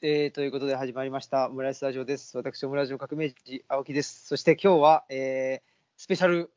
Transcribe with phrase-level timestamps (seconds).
[0.00, 2.36] えーということで始まりました、オムライスラジオです。
[2.36, 4.28] 私、オムラジオ革命児、青木です。
[4.28, 6.52] そして今日は、えースペシャル、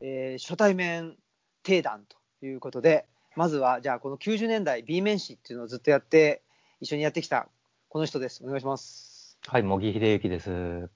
[0.00, 1.18] えー初対面
[1.62, 2.06] 定談
[2.40, 3.04] ということで、
[3.36, 6.40] まずは、じゃあ、この90年代 B 面誌っていうのをずっとやって、
[6.80, 7.46] 一緒にやってきた
[7.90, 8.42] この人です。
[8.42, 9.36] お願いします。
[9.46, 10.88] はい、茂木秀幸です。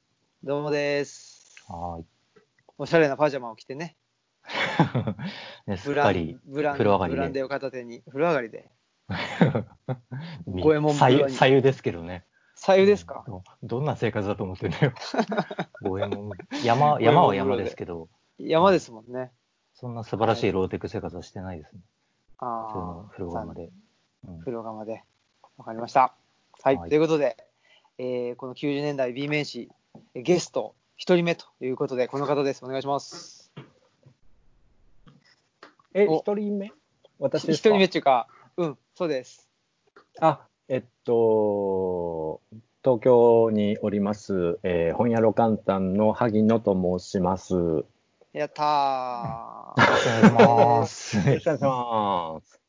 [0.43, 1.56] どうもです。
[1.68, 2.00] は
[2.79, 3.96] おしゃれなパジャマを着てね。
[5.66, 8.70] ね、すっかり、ブラン風呂上がりでブランデーを片手に、風呂上がりで。
[10.46, 12.25] み五右衛門左右ですけどね。
[12.57, 14.93] 左右ですか、どどんな生活だと思ってんだよ。
[15.82, 16.31] 五右衛門
[16.64, 18.08] 山、山は山ですけど、
[18.39, 19.31] 山ですもんね。
[19.75, 21.81] そんな素晴らしいローテク生活はしてないですね。
[22.39, 23.71] ああ、風呂場まで。
[24.26, 25.04] うん風呂釜で。
[25.59, 26.14] わかりました。
[26.62, 27.36] はい、はいということで、
[27.98, 29.70] えーこの90年代 B 面誌、
[30.14, 32.64] えゲスト1人目ということで、この方です。
[32.64, 33.53] お願いします。
[35.95, 36.73] え、お一人目？
[37.19, 37.69] 私1ですか？
[37.70, 39.47] 人目っていうか、うん、そうです。
[40.20, 42.41] あ、えっと、
[42.83, 47.53] 東京におります、えー本屋ロカンタンの萩野と申します。
[47.53, 47.85] よ
[48.33, 49.77] やったー。
[49.77, 51.19] お願いします。
[51.19, 52.61] お願いします。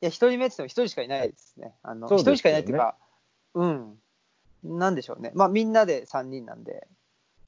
[0.00, 1.74] いや、1人目って言っても1人しかいないですね。
[1.82, 2.96] あの、1そうですよね人しかいないっていうか、
[3.52, 3.98] うん。
[4.64, 5.30] なんでしょうね。
[5.34, 6.88] まあ、みんなで3人なんで、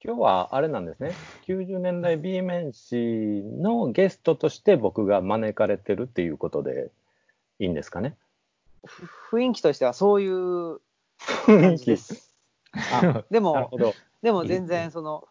[0.05, 1.12] 今日はあれなんですね。
[1.47, 6.91] 90年代 B 面誌のゲストとして僕が招かれてるっていうことで
[7.62, 8.16] いいんですかね？
[8.84, 10.80] ふ雰囲気としてはそういう
[11.20, 11.96] 雰囲気感じで。
[11.96, 12.34] す。
[12.92, 13.70] あ でも。
[14.22, 15.27] でも全然その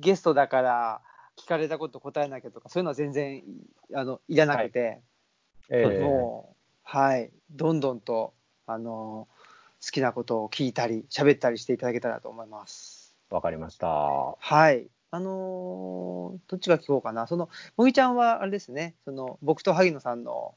[0.00, 1.02] ゲストだから
[1.36, 3.42] 聞かれたこと答えなきゃとかそういうのは全然
[3.94, 5.00] あのいらなくて、
[5.68, 8.34] えーもうはいどんどんと
[8.66, 9.28] あの
[9.84, 13.16] 好きなことを聞いたり喋ったりしていただけたらと思います。
[13.30, 13.86] わかりました。
[13.88, 20.54] はいあのーどっちが聞こうかなそのもぎちゃんはあれですねその僕と萩野さんの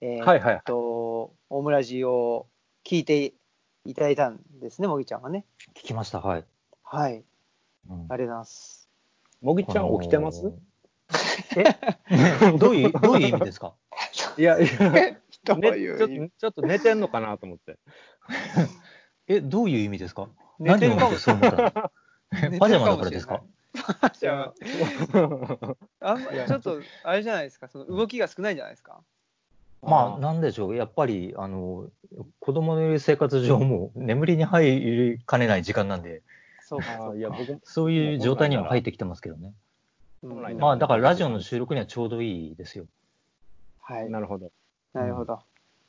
[0.00, 0.40] えーはい。
[0.40, 2.46] はいっとオムラジを
[2.84, 3.34] 聞いて
[3.84, 5.44] いただいたんですねもぎちゃんはね。
[5.74, 6.44] 聞きました、はい。
[6.82, 7.24] はい。
[7.88, 8.06] うん。
[8.08, 8.88] ありがとうございます。
[9.42, 10.40] もぎちゃん起きてます？
[10.40, 10.54] あのー。
[12.52, 12.52] え？
[12.58, 13.74] どういう、どういう意味ですか？
[14.36, 16.06] いや、いや、 ねちょっと、
[16.38, 17.78] ちょっと寝てんのかなと思って。
[19.28, 20.28] え、どういう意味ですか？
[20.58, 21.90] 寝てるかも何を見てそう思ったの？
[22.54, 23.42] えパジャマだからですか？
[24.00, 24.54] パジャマ。
[26.00, 29.02] あんまちょっと、あれじゃないですか、その動きが少ないんじゃないですか？
[29.90, 31.88] まあ、なんでしょう、やっぱり、あの、
[32.40, 36.22] 子供のいる生活上、もう眠りに入りかねない時間なんで、
[36.60, 39.54] そうか、 いや僕そういう状態には入ってきてますけどね。
[40.58, 42.86] まあ、だからラジオの収録にはちょうどいいですよ。
[43.80, 44.10] はい。
[44.10, 44.50] なるほど。
[44.92, 45.34] なるほど。
[45.34, 45.42] ま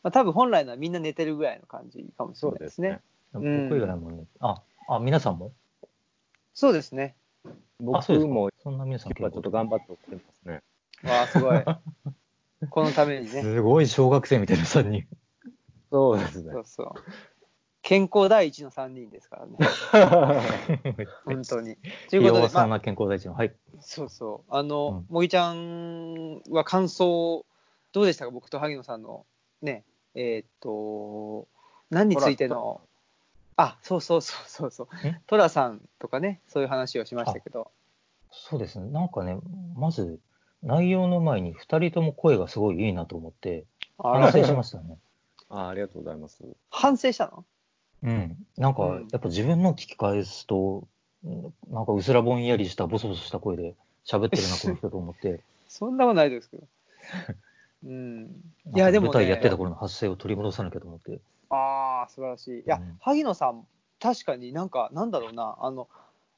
[0.10, 2.90] あ、多分本来のはみんな寝てるぐらいの感じかもしれないですね。
[3.34, 5.52] うん僕以外もね、あ、あ、皆さんも？
[6.54, 7.16] そうですね。
[7.46, 10.64] あ、僕もそんな皆さん今日はちょっと頑張って起きてますね。
[11.04, 11.64] わあ、すごい。
[12.70, 13.42] このためにね。
[13.42, 15.08] すごい小学生みたいな3人。
[15.92, 16.60] そうですねそ。
[16.60, 16.92] うそう。
[17.82, 19.58] 健康第一の3人ですからね。
[21.26, 21.78] 本当に。
[22.10, 23.34] ということで、まあ、弱そうな健康第一の。
[23.34, 23.56] はい。
[23.80, 24.54] そうそう。
[24.54, 27.46] あの、うもぎちゃんは感想、
[27.94, 28.32] どうでしたか？
[28.32, 29.26] 僕と萩野さんの、
[29.62, 29.86] ね、
[30.16, 31.48] えーっと、
[31.90, 32.82] 何についての、
[33.56, 35.08] あ、そうそうそうそうそう。
[35.08, 37.72] んトラさんとかね、そういう話をしましたけど。
[38.32, 38.90] そうですね。
[38.92, 39.40] なんかね、
[39.76, 40.20] まず、
[40.64, 43.66] 内容の前に2人とも声がすごいいいなと思って、
[43.98, 44.98] あ反省しましたね。
[45.50, 46.44] あありがとうございます。
[46.70, 47.46] 反省したの？
[48.04, 48.38] うん。
[48.58, 50.88] なんかうん、やっぱ自分の聞き返すと、
[51.24, 53.76] うんなんかうすらぼんやりしたボソボソした声で
[54.06, 55.42] 喋ってるな、この人と思って。
[55.68, 56.64] そんなことないですけど。
[57.86, 58.26] うん。
[58.76, 61.20] いや、かでも、ね、舞台やってた頃の発声を取り戻さなきゃと思って。
[61.50, 62.60] ああ、素晴らしい。
[62.60, 63.68] いや、うん萩野さん、
[64.00, 65.88] 確かになんか、なんだろうな、あの、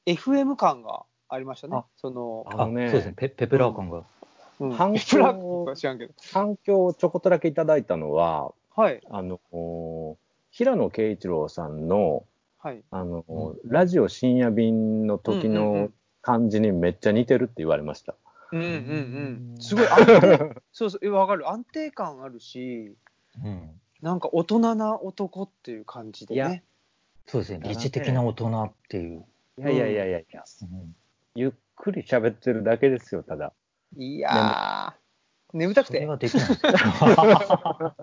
[0.06, 1.86] FM 感がありましたねあ。
[1.96, 3.14] その、あ、あのねそうですね。
[3.16, 4.04] ペペペラー感が。
[4.60, 6.14] うん、反響プラックは知らんけど。
[6.34, 10.18] 反響をちょこっとだけいただいたのは、はい、あの、お
[10.52, 12.26] 平野啓一郎さんの、
[12.58, 12.84] はい。
[12.92, 18.16] あの、うラジオ深夜便の時のん感じにめっちゃ似てるって言われました。
[18.52, 19.62] うんうんううんん。
[19.62, 21.50] すごい安定、 そうそう、えわかる。
[21.50, 22.98] 安定感あるし、
[23.44, 23.80] うん。
[24.02, 26.64] なんか大人な男っていう感じでいやね。
[27.28, 27.62] そうですね。
[27.64, 29.26] 理知的な大人っていう。
[29.58, 30.96] いやいやいやいやいや、うん
[31.40, 33.54] ゆっくり喋ってるだけですよ、ただ。
[33.96, 37.96] いやー、眠たくてそれができないんですよ。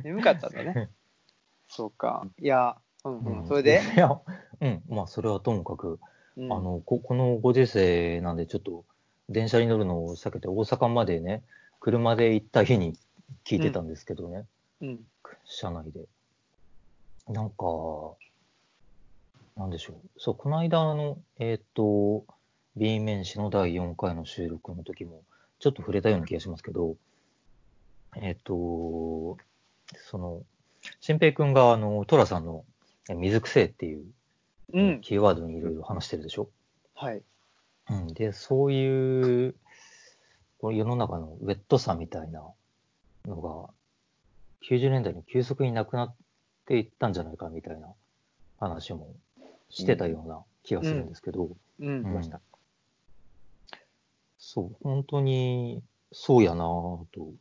[0.02, 0.88] 眠かったんだね。
[1.68, 2.26] そうか。
[2.40, 3.40] いや、うんうん。
[3.40, 4.18] うんそれで、いや、
[4.62, 4.82] うん。
[4.88, 6.00] まあ、それはともかく、
[6.38, 8.86] うんあのここのご時世なんで、ちょっと
[9.28, 11.42] 電車に乗るのを避けて、大阪までね、
[11.78, 12.96] 車で行った日に
[13.44, 14.46] 聞いてたんですけどね、
[14.80, 15.04] うん。
[15.44, 16.06] 車内で。
[17.28, 17.56] なんか、
[19.58, 19.96] なんでしょう。
[20.18, 22.24] そう、この間、あの、えっ、と、
[22.76, 25.22] B 面誌の第4回の収録の時も、
[25.58, 26.96] ちょっと触れたような気がしますけど、
[28.16, 29.36] えっ、と、
[29.96, 30.42] その、
[31.00, 32.64] 新平くんが、あの、トラさんの
[33.08, 34.04] え水くせえっていう
[34.74, 35.00] うん。
[35.00, 36.50] キーワードにいろいろ話してるでしょ？
[36.94, 37.22] はい。
[37.90, 38.06] うん。
[38.08, 39.54] で、そういう、
[40.60, 42.42] この世の中のウェットさみたいな
[43.24, 43.70] のが、
[44.68, 46.14] 90年代に急速になくなっ
[46.66, 47.88] ていったんじゃないかみたいな
[48.58, 49.14] 話も
[49.70, 51.44] してたような気がするんですけど、
[51.80, 52.04] うん。
[52.04, 52.40] うんました
[54.38, 55.82] そう、本当に
[56.12, 56.66] そうやなぁ
[57.12, 57.32] と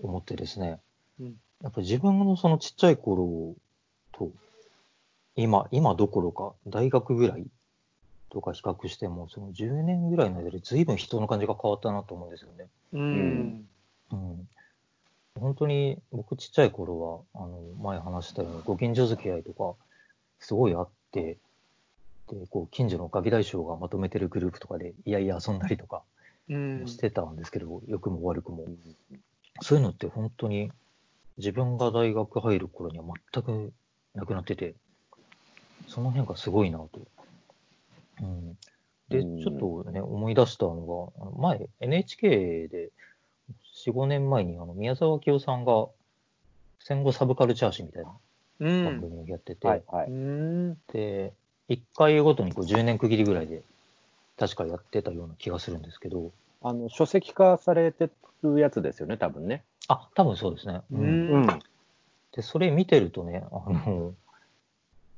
[0.00, 0.80] 思ってですね、
[1.20, 3.56] うんやっぱ自分のそのちっちゃい頃
[4.12, 4.30] と、
[5.34, 7.46] 今、今どころか大学ぐらい
[8.30, 12.68] とか比較しても、その10年ぐらいの間で随分人の感じが変わったなと思うんですよね。
[12.92, 13.68] うん。
[14.12, 14.48] うん。
[15.40, 19.74] 本当に僕ちっちゃい頃は、あの、前話したようにご近所付き合いとか、
[20.38, 21.38] すごいあって、
[22.36, 26.02] で、こう、近所のガキ大将がまとめてるグループとかで、いやいや遊んだりとか
[26.48, 26.86] うん。
[26.86, 28.66] してたんですけど、良くも悪くも。
[29.60, 30.70] そういうのって本当に
[31.36, 33.72] 自分が大学入る頃には全く
[34.14, 34.74] なくなってて、
[35.86, 36.90] その変化すごいなと。
[38.20, 38.58] うん、
[39.08, 42.90] で、うんちょっとね、思い出したのが、あの前、NHK で
[43.86, 45.86] 4、5年前にあの宮沢清さんが
[46.80, 48.12] 戦後サブカルチャー誌みたいな
[48.60, 48.84] うん。
[48.84, 50.10] 番組をやってて、うはいはい。
[50.10, 50.74] ん。
[50.92, 51.32] で、
[51.68, 53.62] 1回ごとにこう10年区切りぐらいで
[54.38, 56.32] 確かやってたような気がするんですけど、
[56.62, 58.10] あの、書籍化されて
[58.42, 59.64] るやつですよね、多分ね。
[59.88, 60.80] あ、多分そうですね。
[60.92, 61.46] うん
[62.32, 64.14] で、それ見てるとね、あの、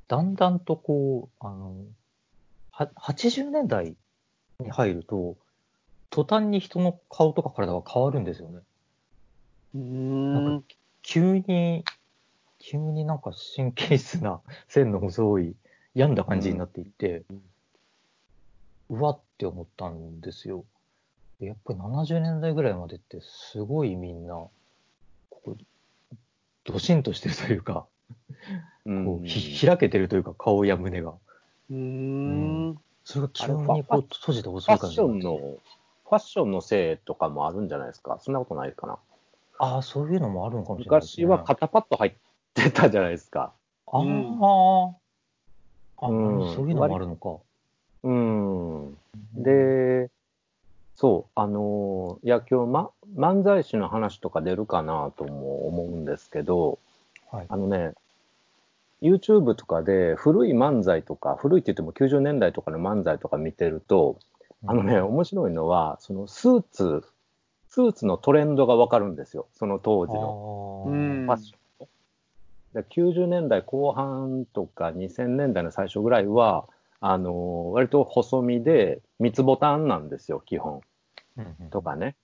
[0.07, 1.75] だんだんとこう、あの、
[2.71, 3.95] は80年代
[4.59, 5.35] に入ると、
[6.09, 8.59] 途端に人の顔とか体が変わるんですよね。
[9.75, 10.63] うん。
[11.03, 11.83] 急に、
[12.59, 15.55] 急になんか神経質な線の細い
[15.93, 17.23] 病んだ感じになっていって、
[18.89, 20.65] うわって思ったんですよ。
[21.39, 24.51] でやっぱり70年代ぐらいまでってすごいみんな、こ
[25.29, 25.57] こ、
[26.63, 27.85] ドシンとしてるというか、
[28.85, 31.13] うんこうひ開けてるというか、顔や胸が。
[31.69, 32.79] うん。
[33.03, 38.19] それが急にこう閉じてフ細い感じァッションの、ファッションのせいとかもあるんじゃないですか？
[38.21, 38.97] そんなことないかな。
[39.59, 41.05] ああ、そういうのもあるのかもしれないね。
[41.07, 42.13] 昔は肩パッド入っ
[42.53, 43.53] てたじゃないですか。
[43.87, 44.95] ああ、うん
[46.01, 47.37] あ、うんそういうのもあるのか。
[48.03, 48.97] うん。
[49.35, 50.09] で、
[50.95, 56.79] そう、あの、いや、今日、ま、漫才師の話とか出るかなとも思うんですけど、
[57.31, 57.45] はい。
[57.47, 57.93] あのね、
[59.01, 64.17] YouTube とかで古い漫才とか、古いって言っても90年代とかの漫才とか見てると、
[64.67, 67.03] あのね、面白いのは、そのスーツ、
[67.67, 69.47] スーツのトレンドがわかるんですよ。
[69.53, 71.60] その当時ののうんファッションの。
[72.73, 76.67] で90年代後半とか2000年代の最初ぐらいは、
[76.99, 80.81] あの割と細身で三つボタンなんですよ、基本。
[81.71, 82.15] とかね。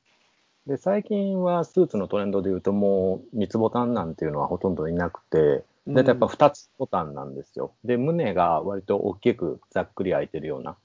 [0.67, 7.73] で、最近はスーツのトレンドで言うともう三つボタンなんていうのはほとんどいなくて、だいたいやっぱ二つボタンなんですよ。
[7.85, 10.75] で、胸が割と大きくざっくり開いてるような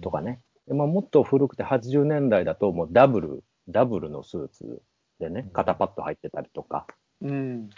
[0.00, 0.40] とかね。
[0.66, 4.82] でまあ、もっと古くて80年代だともうダブル、ダブルのスーツ
[5.20, 6.86] でね、肩パッド入ってたりとか、
[7.20, 7.70] うん。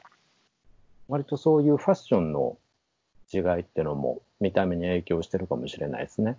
[1.08, 2.58] 割とそういうファッションの
[3.32, 6.36] 違いってのも見た目に影響してるかもしれないですね。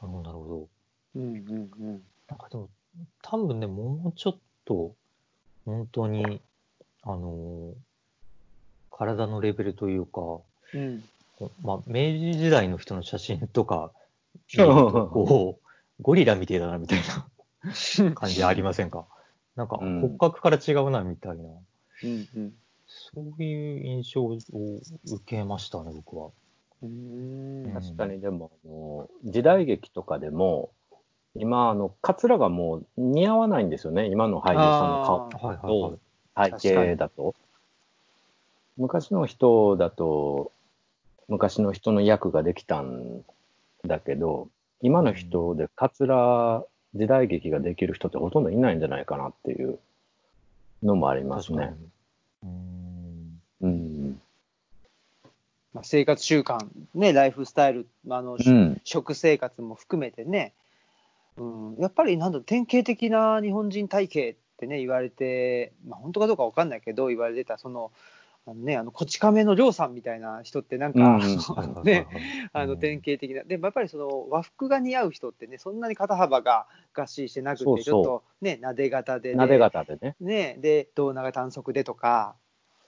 [0.00, 0.68] なるほど、なるほど。
[1.16, 1.22] うん。
[1.22, 2.02] うん。
[2.28, 2.68] なんかでも、
[3.22, 4.94] 多分ね、もうちょっと、
[5.64, 6.40] 本当に、
[7.02, 7.74] あのー
[8.90, 10.20] 体のレベルというか、
[10.74, 11.04] うん。
[11.62, 11.94] まあ、明
[12.32, 13.92] 治時代の人の写真とか
[14.56, 15.68] 見ると、こう、
[16.02, 16.98] ゴリラみてえだな、みたい
[18.02, 19.06] な 感じありませんか？
[19.54, 22.28] なんかうん骨格から違うな、みたいな、うん。
[22.34, 22.54] うん。
[22.88, 24.42] そういう印象を受
[25.26, 26.30] けましたね、僕は。
[26.82, 27.70] うん。
[27.72, 30.70] 確かにでも、あの時代劇とかでも、
[31.34, 34.06] 今、あの、カツラがもう似合わないんですよね。
[34.06, 35.28] 今の俳優さんの
[35.60, 35.98] 顔と。
[36.34, 37.34] 体型だと。
[38.78, 40.52] 昔の人だと、
[41.28, 43.22] 昔の人の役ができたん
[43.84, 44.48] だけど、
[44.80, 46.64] 今の人でカツラ
[46.94, 49.78] 時代劇ができる人ってほとんどいないんじゃないかなっていう
[50.82, 51.74] のもありますね。
[52.42, 53.40] うーん。
[53.60, 54.20] うん。
[55.74, 56.58] まあ、生活習慣、
[56.94, 58.80] ね、ライフスタイル、あの、うん。
[58.84, 60.54] 食生活も含めてね、
[61.38, 67.92] うん、やっぱりなんだ典型的な日本人体型ってね言われて、まあ、本当かどうかわかんないけど言われてたその
[68.50, 70.98] あのねあのこち亀の亮さんみたいな人ってなんか、
[71.84, 72.06] ね
[72.52, 73.42] はいあの典型的な。
[73.44, 77.84] でもやっぱりその和服が似合う人ってねそんなに肩幅ががっしりしてなくてそうそう。
[77.84, 80.16] ちょっとねなで型でなで型でね。
[80.20, 82.36] ねで胴長短足でとか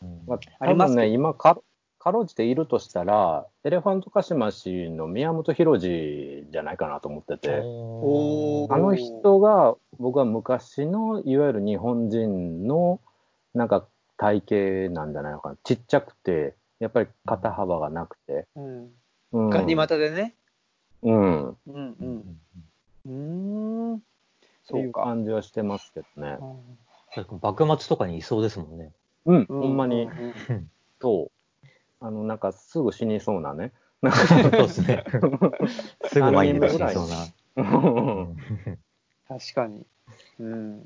[0.03, 0.23] うん。
[0.27, 1.61] まあ、ありますね、今か、
[1.99, 7.61] かろうじているとしたら、エレファントカシマシの宮本浩次じゃないかなと思ってて、あ
[8.79, 13.01] の人が僕は昔のいわゆる日本人の
[13.55, 13.87] なんか
[14.21, 14.43] 体
[14.89, 15.57] 型なんじゃないのかな。
[15.65, 18.47] ちっちゃくて、やっぱり肩幅がなくて。
[18.55, 18.91] うん。
[19.33, 19.49] うん。
[19.49, 20.35] ガニ股でね。
[21.03, 21.51] うん。
[21.51, 22.41] っうんうん。
[23.07, 24.01] うーん。
[24.01, 25.05] ていうそうか。
[25.05, 26.39] 感じはしてますけどね。
[27.41, 28.93] 幕末とかにいそうですもんね。
[29.25, 30.07] うん、うんほんまにう、
[30.53, 31.31] ん そ
[31.63, 31.67] う。
[32.01, 33.73] あの、なんかすぐ死にそうなね。
[34.05, 35.03] そうですね。
[36.05, 37.27] すぐ前に出てきそうな。
[37.57, 38.37] うん
[39.27, 39.87] 確かに。
[40.39, 40.83] うん。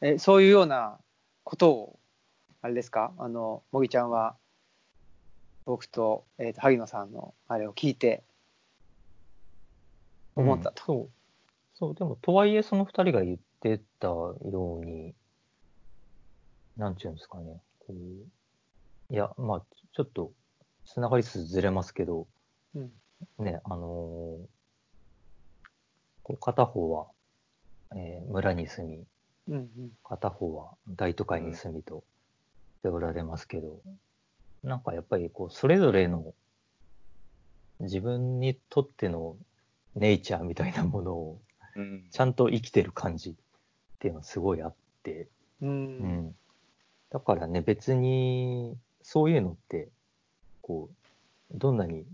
[0.00, 0.98] え、そういうような
[1.44, 1.99] ことを、
[2.62, 3.12] あれですか？
[3.18, 4.36] あの、もぎちゃんは、
[5.64, 8.24] 僕と、えっ、と、萩野さんのあれを聞いて、
[10.36, 10.82] 思ったと。
[10.84, 11.10] そう。
[11.74, 14.36] そう、でも、とはいえ、その二人が言ってたよ
[14.82, 15.14] うに、
[16.76, 17.60] なんていうんですかね。
[17.78, 17.94] こう
[19.12, 19.60] いや、まあ、
[19.92, 20.32] ちょっと、
[20.84, 22.26] つながりつつずれますけど、
[22.74, 22.92] うん。
[23.38, 24.46] ね、あのー
[26.22, 27.08] こう片方は、
[27.96, 29.04] えー村に住み、
[29.48, 29.90] うんうん。
[30.04, 32.09] 片方は大都会に住みとし
[32.82, 33.80] ておられますけど、
[34.62, 36.34] なんかやっぱりこう、それぞれの
[37.80, 39.36] 自分にとっての
[39.94, 41.40] ネイチャーみたいなものを
[41.76, 43.34] うんちゃんと生きてる感じっ
[44.00, 45.28] ていうのはすごいあって、
[45.62, 45.66] う。
[45.66, 46.34] うんん。
[47.10, 49.88] だからね、別にそういうのって、
[50.62, 50.88] こ
[51.54, 52.04] う、どんなに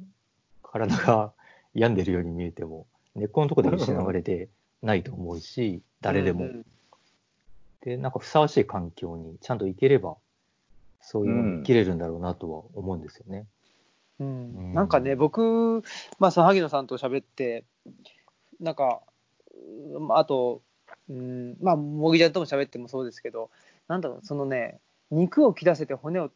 [0.63, 1.33] 体が
[1.75, 4.49] 病んでるように見えても、根っこのところで失われて
[4.83, 6.45] ないと思うし、誰でも。
[6.45, 6.67] うん
[7.87, 10.17] で、なんかふさわしい環境にちゃんと行ければ、
[11.09, 13.47] そういうのに生きれるんだろうなとは思うんですよね。
[14.19, 14.27] うん。
[14.27, 14.75] うん。
[14.75, 15.85] なんかね、僕、
[16.19, 17.65] まあ、その萩野さんと喋って、
[18.59, 19.01] なんか、
[19.95, 20.63] うんあと、
[21.09, 23.51] うん、まあ、もぎちゃんとも喋ってもそうですけど、
[23.87, 24.81] なんだろう、そのね、
[25.13, 26.33] 肉を切らせて骨を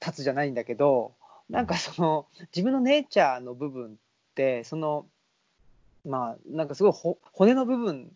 [0.00, 1.14] 断つじゃないんだけど、
[1.48, 2.26] なんかその、
[2.56, 3.94] 自分のネイチャーの部分っ
[4.34, 5.06] て、その、
[6.04, 8.10] まあ、なんかすごいほ骨の部分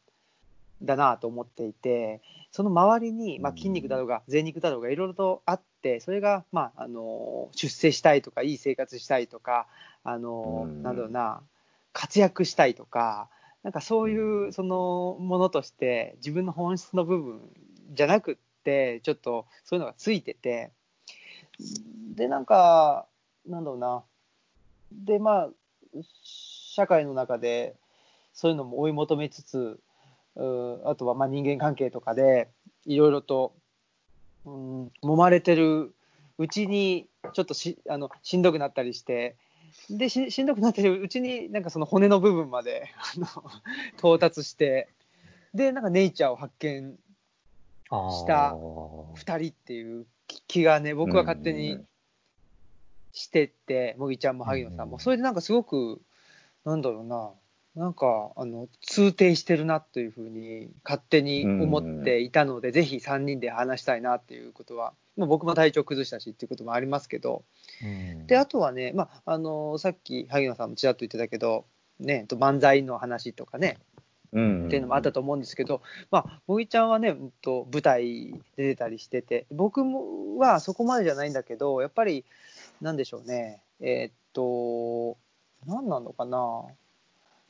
[0.82, 2.20] だなと思っていて、
[2.50, 9.66] その周りに、まあ、筋肉だろうが、贅肉だろうが、いろいろとあって、それが、まあ、あの、出世したいとか、いい生活したいとか、
[10.02, 10.82] あの、うん。
[10.82, 11.42] なんだろうな、
[11.92, 13.28] 活躍したいとか、
[13.62, 17.40] なんかそういう、そのものとして、自分の本質の部分
[17.92, 20.70] じゃなくって、ちょっとそういうのがついてて、
[22.14, 23.06] で、なんか、
[23.46, 24.02] なんだろうな、
[24.92, 25.50] で、まあ、
[26.22, 27.76] 社会の中で、
[28.32, 29.78] そういうのも追い求めつつ、
[30.36, 32.48] うあとはまあ人間関係とかで
[32.86, 33.54] いろいろと、
[34.44, 35.94] うん、揉まれてる
[36.38, 39.36] うちにちょっとしあのしんどくなったりして
[39.90, 43.26] でししんどくなってるうちになんかその骨の部分まであの
[43.98, 44.88] 到達して
[45.54, 46.96] でなんかネイチャーを発見。
[47.90, 51.78] した2人っていう気気がね僕は勝手に
[53.12, 55.00] してってもぎちゃんも萩野さんも、うん。
[55.00, 56.00] それでなんかすごく
[56.64, 57.30] なんだろうな
[57.80, 67.42] なんかあの通底してるなというふうに勝手に思っていたので、ぜひ3人で話したいなっていうことは、まあ、僕も体調崩したしっていうこともありますけど。
[67.82, 68.26] うん。
[68.26, 71.64] であとはね、まあ、あのさっき萩野さんもちらっと言ってたけど、
[71.98, 73.78] ね、と漫才の話とかね
[74.32, 74.66] うん。
[74.66, 82.26] っていうのもあったと思うんですけど、まあ、もぎちゃんはね、うんと舞台出てたりしてて、僕もはそこまでじゃないんだけど、やっぱり、
[82.82, 85.16] なんでしょうね、えーっと、
[85.66, 86.64] 何なのかな、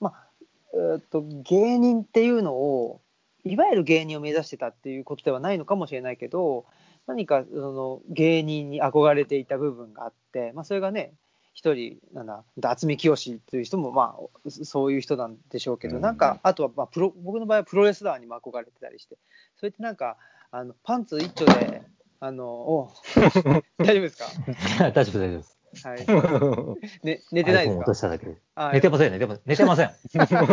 [0.01, 0.29] まあ、
[0.75, 3.01] えーっと、芸人っていうのを、
[3.45, 6.67] いわゆる芸人を目指してたっていうことではないのかもしれないけど、
[7.07, 11.15] 何かその芸人に憧れていた部分があって、まあ、それがね、
[11.53, 14.17] 一人、なんだ、渥美清という人も、ま
[14.47, 19.19] あ、そういう人なんでしょうけど、うんなんか、あとは、まあ、プロ、僕の場合はプロレスラーにも憧れてたりして、
[19.57, 20.17] それってなんか、
[20.53, 21.83] あの、パンツ一丁で、
[22.21, 22.91] あの、お
[23.79, 24.27] 大丈夫ですか？
[24.93, 25.59] 大丈夫、大丈夫です。
[25.85, 26.07] はい。
[27.07, 27.81] ね、寝てないですか？
[27.81, 28.27] 落としただけ
[28.73, 29.41] 寝てません、寝てません。
[29.47, 29.85] 寝てませ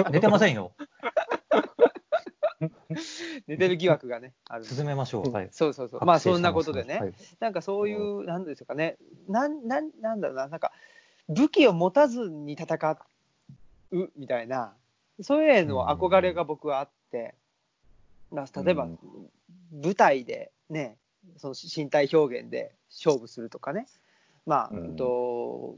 [0.02, 0.12] ん。
[0.12, 0.72] 寝てませんよ。
[3.48, 5.32] 寝てる疑惑がね、ある進めましょう。
[5.32, 5.50] はい。
[5.52, 6.06] そうそうそう。
[6.06, 8.98] まあ、そんなことでね、はいなんかそういう、なんですかね、
[9.28, 10.72] なん、なん、なんだろうな、なんか、
[11.30, 12.98] 武器を持たずに戦
[13.92, 14.74] うみたいな、
[15.22, 17.36] そういうへの憧れが僕はあって、
[18.32, 19.00] まあ例えば、うん
[19.84, 20.96] 舞台でね、
[21.36, 23.86] その身体表現で勝負するとかね、
[24.48, 24.78] まあ、うん。
[24.78, 25.76] うんと、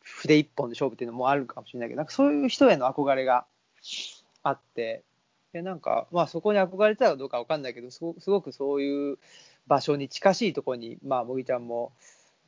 [0.00, 3.44] 筆一本で勝負っていうのもあるかもしれないけど、なんかそういう人への憧れが
[4.42, 5.04] あって、
[5.52, 9.18] でなんか、まあそこに憧れてたかどうかわかんないけど、すごすごくそういう
[9.66, 11.92] 場所に近しいところに、まあ、もぎちゃんも、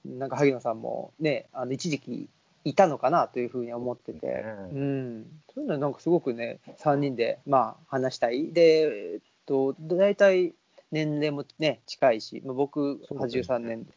[0.05, 2.29] なんか萩野さんもね、あの一時期
[2.65, 4.43] いたのかなというふうに思ってて、ね。
[4.73, 8.53] うん、そういうのなんかすごくね、3人で、まあ、話したい。
[8.53, 10.55] で、えっと、大体
[10.91, 13.57] 年齢もね、近いし、まあ、僕そうですね。
[13.57, 13.93] 83年で、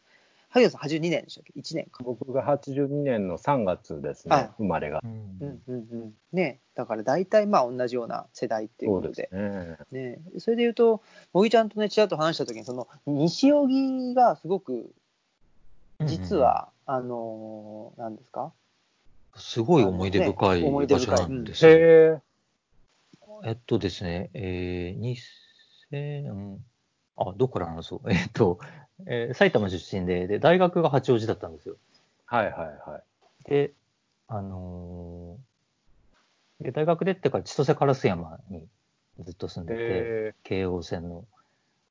[0.60, 2.04] 萩野さん82年でしたっけ ?1 年か。
[2.04, 5.02] 僕が82年の3月ですね、生まれが。
[5.04, 9.30] うんうんうんねだから大体まあ同じような世代っていうことで。
[9.32, 11.02] ねねそれで言うと、
[11.34, 14.92] 茂木ちゃんとね、ちらっと話したときに、その西荻がすごく、
[16.06, 18.54] 実は、あのー、なんですか？
[19.36, 21.72] すごい思い出深いね思い出場所なんですよ。
[21.72, 22.22] へ
[23.46, 25.18] えっとですね、えー、
[25.92, 26.58] 2000、
[27.18, 28.12] あ、どこから話そう？
[28.12, 28.60] えっと、
[29.06, 31.76] えー埼玉出身で、で、大学が八王子だったんですよ。
[32.26, 33.00] はいはいは
[33.46, 33.50] い。
[33.50, 33.74] で、
[34.28, 38.68] あのーで、大学出てから千歳烏山に
[39.20, 41.26] ずっと住んでて、へ京王線の。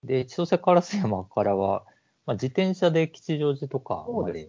[0.02, 1.84] で、千歳烏山からは、
[2.26, 4.48] まあ、自転車で吉祥寺とかまで。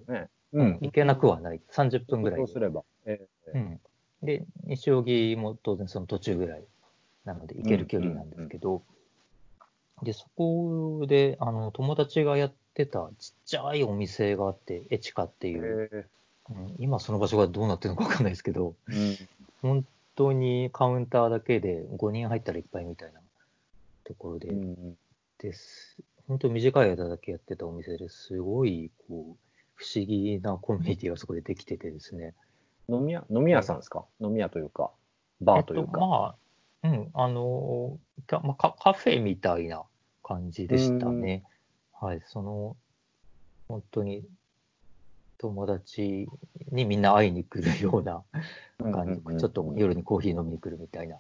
[0.54, 1.62] 行けなくはない。
[1.72, 2.48] 30分ぐらいで。
[2.48, 2.84] そうすれば。
[3.06, 3.80] ええうん。
[4.24, 6.64] で、西荻も当然その途中ぐらい
[7.26, 8.82] なので行ける距離なんですけど、
[10.04, 19.18] で、そこで、あの、友達がやってたちっちゃいお店があって、エチカっていう、へうん今その場所がどうなってるのかわかんないですけど、え
[19.62, 19.86] 本
[20.16, 23.20] 当にカウンターだけで5人入ったらいっぱいみたいな
[24.06, 24.98] ところで、うんうん
[25.40, 25.98] です。
[26.28, 29.38] 本当短い間だけやってたお店ですごい、こう、
[29.76, 32.34] 不思議なコミュニティがそこでできててですね。
[32.90, 34.06] 飲み屋、飲み屋さんですか？
[34.20, 34.92] 飲み屋というか、
[35.42, 36.00] バーというえっと、か。
[36.00, 36.36] まあ、
[36.84, 39.84] うん、あの、かまあ、カカフェみたいな
[40.24, 41.44] 感じでしたね。
[41.94, 42.76] はい、その、
[43.68, 44.24] 本当に、
[45.38, 46.28] 友達
[46.72, 48.24] にみんな会いに来るような
[48.92, 51.18] 感じ、ちょっと夜にコーヒー飲みに来るみたいな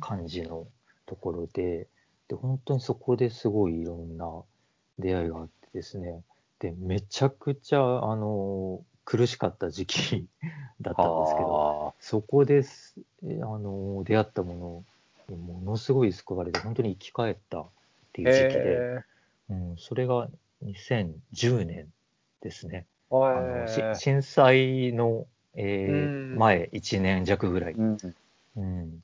[0.00, 0.66] 感じの
[1.06, 1.88] ところで、
[2.28, 4.26] で、本当にそこですごいいろんな
[4.98, 6.22] 出会いがあってですね、
[6.58, 10.28] で、めちゃくちゃ、あの、苦しかった時期
[10.80, 14.84] だったんですけど、はそこであの、出会ったも
[15.28, 17.66] のにものすごい救われて、本当に生き返ったっ
[18.12, 19.04] てあいう時期で、へ
[19.50, 20.28] うん、それが
[20.64, 21.92] 2010年
[22.40, 22.86] ですね。
[23.10, 26.38] えあのし震災の、えーうん。
[26.38, 27.74] 前1年弱ぐらい。
[27.74, 27.98] うん。
[28.56, 29.02] うん。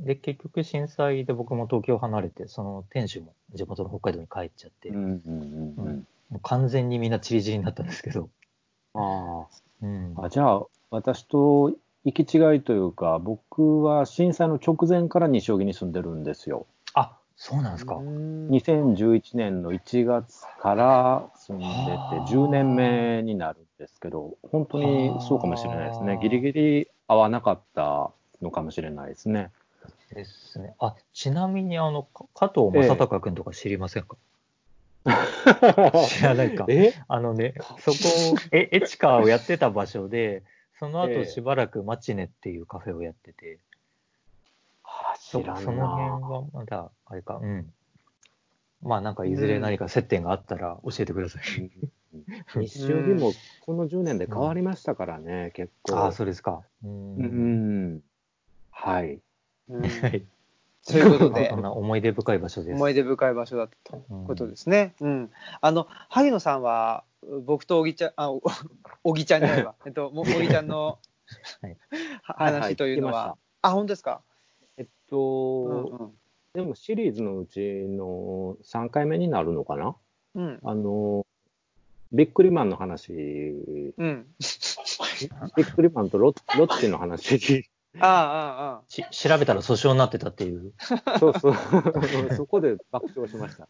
[0.00, 6.06] で、結局震災で僕も東京離れて、その店主も地元の北海道に帰っちゃって、うん
[6.42, 8.28] 完全にみんなチリチリになったんですけど、
[8.96, 9.46] あ
[9.82, 11.72] うんああじゃあ、私と
[12.04, 16.66] 行き違いというか、僕は震災の直前から西荻に住んでるんですよ。
[16.94, 17.96] あ、そうなんですか。
[17.96, 26.18] うん2011年の1月から住んでてはあ10年目になるんですけど、本当にそうかもしれないですね。
[26.22, 29.50] ギリギリ合わなかったのかもしれないですね。
[30.14, 30.74] ですね。
[30.78, 34.16] あ、ちなみに、あの、か加藤正隆君とか知りませんか、
[36.08, 36.66] 知らないか。
[36.68, 36.92] え？
[37.08, 37.98] あのね、そこ、
[38.50, 40.42] え、 エチカをやってた場所で、
[40.78, 43.60] そのええ後しばらくマチネっていうカフェをやってて、
[45.18, 47.72] そその辺はまだ、あれか、うん。
[48.82, 51.70] まあなんかいずれ何か接点があったら教えてください。
[52.56, 55.96] 西荻もこの10年で変わりましたからね、結構。
[55.96, 56.62] ああ、そうですか。
[56.84, 56.86] う。
[56.86, 58.02] うんん。
[58.70, 59.20] はい。
[59.68, 60.24] うんはい。
[60.88, 62.74] そういうことで 思い出深い場所です。
[62.74, 64.94] 思い出深い場所だったということですね。
[65.00, 65.30] うん。
[65.60, 67.02] あの、萩野さんは、
[67.44, 68.40] 僕と小木ちゃん、あ、お
[69.02, 69.74] 小木ちゃんじゃないわ。
[69.84, 70.98] えっと、も小木ちゃんの
[71.60, 71.76] はい
[72.22, 74.22] ははいはい話というの聞きまは、あ、本当ですか？
[74.76, 76.12] えっうと、んうん。
[76.54, 79.96] でもシリーズのうちの3回目になるのかな？
[80.36, 80.60] うん。
[80.62, 81.26] あの、
[82.12, 84.26] ビックリマンの話、うん。
[84.38, 87.68] ビックリマンとロッロッチの話、
[88.00, 90.72] ああ、ああ、あし調べたら訴訟になってたっていう。
[91.18, 91.54] そうそう、
[92.36, 93.68] そこで爆笑しました。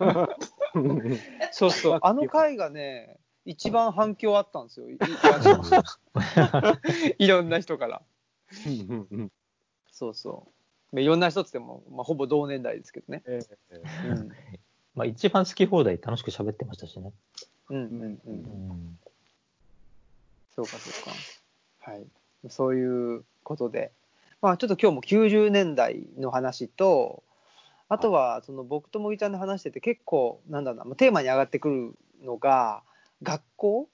[0.00, 0.28] あ。
[1.52, 1.98] そうそう。
[2.02, 4.90] あの回がね、一番反響あったんですよ。
[4.90, 6.76] いいあの
[7.18, 8.02] いろんな人から。
[9.90, 10.48] そうそ
[10.92, 10.96] う。
[10.96, 13.22] まあいろんな人っつっても、まあ、ほぼ同年代ですけどね。
[13.26, 13.40] え
[13.70, 14.28] えうん。
[14.94, 17.12] まあ一番好き放題楽しく喋ってましたしね。
[17.70, 18.20] うんうんう。
[18.26, 18.98] うんん。
[20.54, 21.90] そうかそうか。
[21.90, 22.06] はい。
[22.48, 23.92] そういうことで。
[24.42, 27.22] まあちょっと今日も90年代の話と、
[27.88, 32.82] あとはその僕ともぎちゃんで話してて結構なんだろうな、まあテーマに上がってくるのが、
[33.22, 33.88] 学校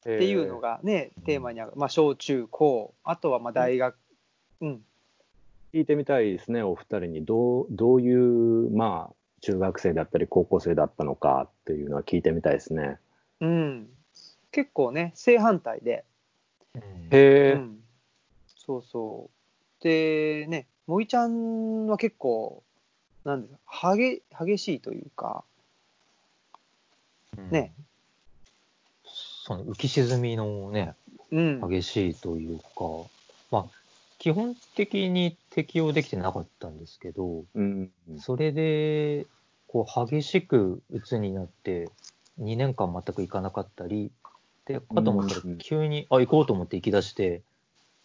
[0.00, 1.76] っていうのがね、テーマに上がる。
[1.76, 3.96] まあ小中高、あとはまあ大学。
[4.60, 4.84] うん。
[5.72, 7.24] 聞いてみたいですね、お二人に。
[7.24, 12.98] どう、どういう、まあ、中学生だったり高校生だったのかっていうのは聞いてみたいですね。
[13.40, 13.88] うん。
[14.50, 16.04] 結構ね、正反対で。
[16.74, 17.81] うんへうん、
[18.64, 19.30] そうそ
[19.80, 19.82] う。
[19.82, 22.62] で、ね、もぎちゃんは結構、
[23.24, 25.44] なんですか、激激しいというか、
[27.50, 27.72] ね。
[29.04, 30.94] その浮き沈みのね、
[31.32, 31.68] うん。
[31.68, 32.64] 激しいというか、
[33.50, 33.64] まあ、
[34.18, 37.90] 基本的に適用できてなかったんですけど、うん。
[38.18, 39.26] それで、
[39.66, 41.88] こう激しく鬱になって、
[42.38, 44.12] 2年間全く行かなかったり、
[44.66, 47.42] で、かと思ったらうん急に、あ、行こうと思って行き出して、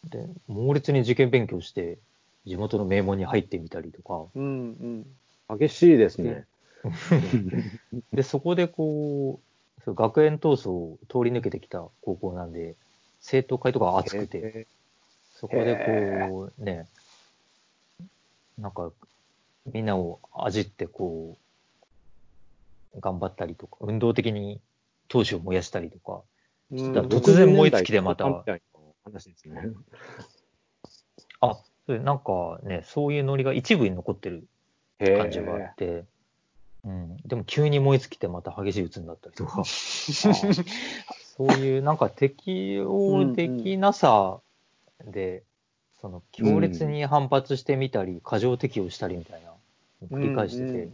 [0.06, 2.00] で、猛烈に受験勉強して、
[2.46, 5.06] 地元の名門に入ってみたりとか、うん
[5.50, 5.58] うん。
[5.60, 6.46] 激しいですね。
[8.14, 9.40] で、そこでこ
[9.80, 12.76] う、そう学園闘争を通り抜けてきた高校なんで、
[13.20, 14.68] 生徒会とかが熱くて、へ
[15.32, 16.88] そこでこう、ね、
[18.58, 18.92] なんか、
[19.72, 21.38] みんなを味ってこ
[22.96, 24.62] う、頑張ったりとか、運動的に
[25.10, 26.22] 闘志を燃やしたりとか、
[26.72, 28.60] 突然燃え尽きてまた60年代みいな
[29.12, 29.62] 話ですね。
[31.42, 34.48] あ、それなんかね、そういうノリが一部に残ってる
[35.00, 36.06] へ感じがあって、
[36.84, 40.32] うん、でも急に燃え尽きてまた激しい鬱になったりとか、そ
[41.40, 44.40] ういうなんか適応できなさ
[45.06, 45.44] で、
[46.02, 49.52] その強烈に反発してみたり、過剰適応したりみたいな、
[50.16, 50.92] 繰り返してて、うんうん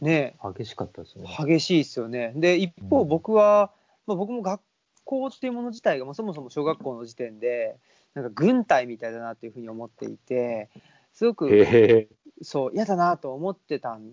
[0.00, 0.36] ね。
[0.56, 1.28] 激しかったですね。
[1.38, 2.32] 激しいですよね。
[2.36, 3.08] で、一方、うん。
[3.08, 3.72] 僕は、
[4.06, 4.60] まあ、僕も学
[5.06, 7.78] 校っていうもの自体が、まあ、そもそも小学校の時点で、
[8.14, 10.68] なんか軍隊みたいだなっていうふうに思っていて、
[11.14, 12.08] すごく。
[12.42, 14.12] そう、嫌だなと思ってたん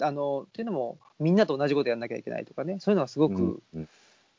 [0.00, 3.88] あのっていうのも、みんなと同じことやんなきゃいけないとかね、そういうのがすごく、うん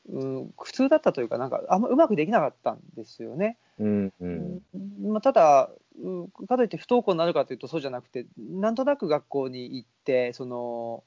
[0.06, 3.56] うん苦痛だったというか、なんか、あんまうまくできなかったんですよね。
[3.78, 4.60] うんうん
[5.02, 11.04] まあ、ただ、うんかといって不登校になるかというとそうじゃなくて、なんとなく学校に行って、その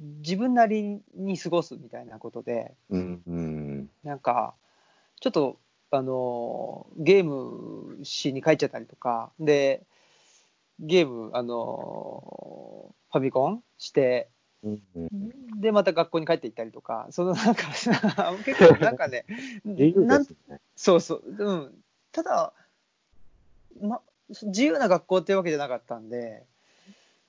[0.00, 3.90] 自分なりに過ごすみたいなことで、うんうん。
[4.04, 4.54] なんか、
[5.20, 5.58] ちょっと、
[5.90, 9.82] あのゲームしに帰っちゃったりとか、で、
[10.80, 14.28] ゲーム、あのファミコンして、
[14.62, 15.60] うんうん。
[15.60, 17.68] で、また学校に帰って行ったりとか、そのなんか、
[18.44, 19.24] 結構なんかね、
[19.64, 20.26] 自由なん。
[20.76, 22.52] そうそう、うん、ただ、
[23.80, 26.44] ま、自由な学校っていうわけじゃなかったんで、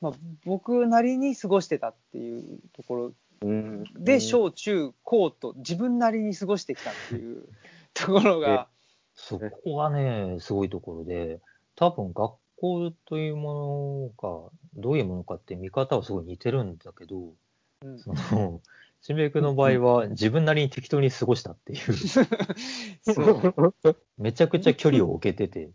[0.01, 0.11] まあ、
[0.45, 3.13] 僕なりに過ごしてたっていうところ。
[3.41, 3.83] うん。
[3.95, 7.47] で、小中高と自分なりに過ごしてきたっていう
[7.93, 8.67] ところが、
[9.15, 11.41] そこがね、すごいところで、
[11.75, 17.33] 多分学校というものがどういうものかって見方はすごい似てるんだけど、
[17.81, 17.99] うん。
[17.99, 18.61] その、
[19.01, 21.93] 新兵君の場合は自分なりに適当に過ごしたっていう、
[23.03, 23.95] そう。
[24.17, 25.69] めちゃくちゃ距離を置けてて、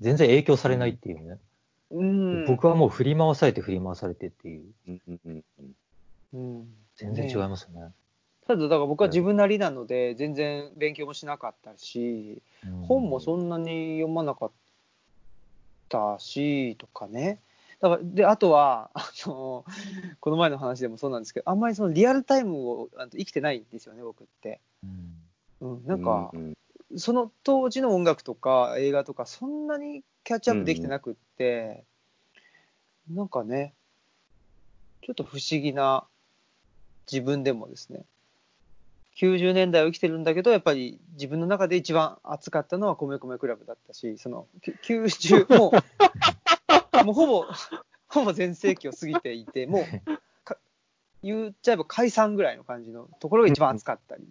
[0.00, 1.38] 全然影響されないっていうね。
[1.90, 5.44] うん、僕はもう振り回されて振り回されてっていう、うんうんうん
[6.32, 7.92] うん全然違いますよね。
[8.46, 14.50] ただ、だから僕は自分なりなので、全然勉強もしなかったし、うん本もそんなに読まなかっ
[15.88, 17.40] たしとかね。
[17.80, 19.64] だからであとはあの
[20.20, 24.60] この前の話でもそうなんですけどあんまりそのリアルタイムをあの生きてないんですよね僕って。
[24.82, 26.54] うんうん、なんかう、ん
[26.96, 31.84] その当時の音楽とか映画とかそんなにキャッチアップできてなくって、
[33.10, 33.74] なんかね
[35.02, 36.04] ちょっと不思議な
[37.10, 38.04] 自分でもですね
[39.16, 45.72] 90年代を生きてるんだけどやっぱり自分の中で一番熱かったのは米米クラブだったしそのき90 も
[47.02, 47.46] うもうほぼ
[48.08, 50.56] ほぼ全盛期を過ぎていてもうか
[51.22, 54.26] 言っちゃえば解散ぐらいの感じのところが一番熱かったり。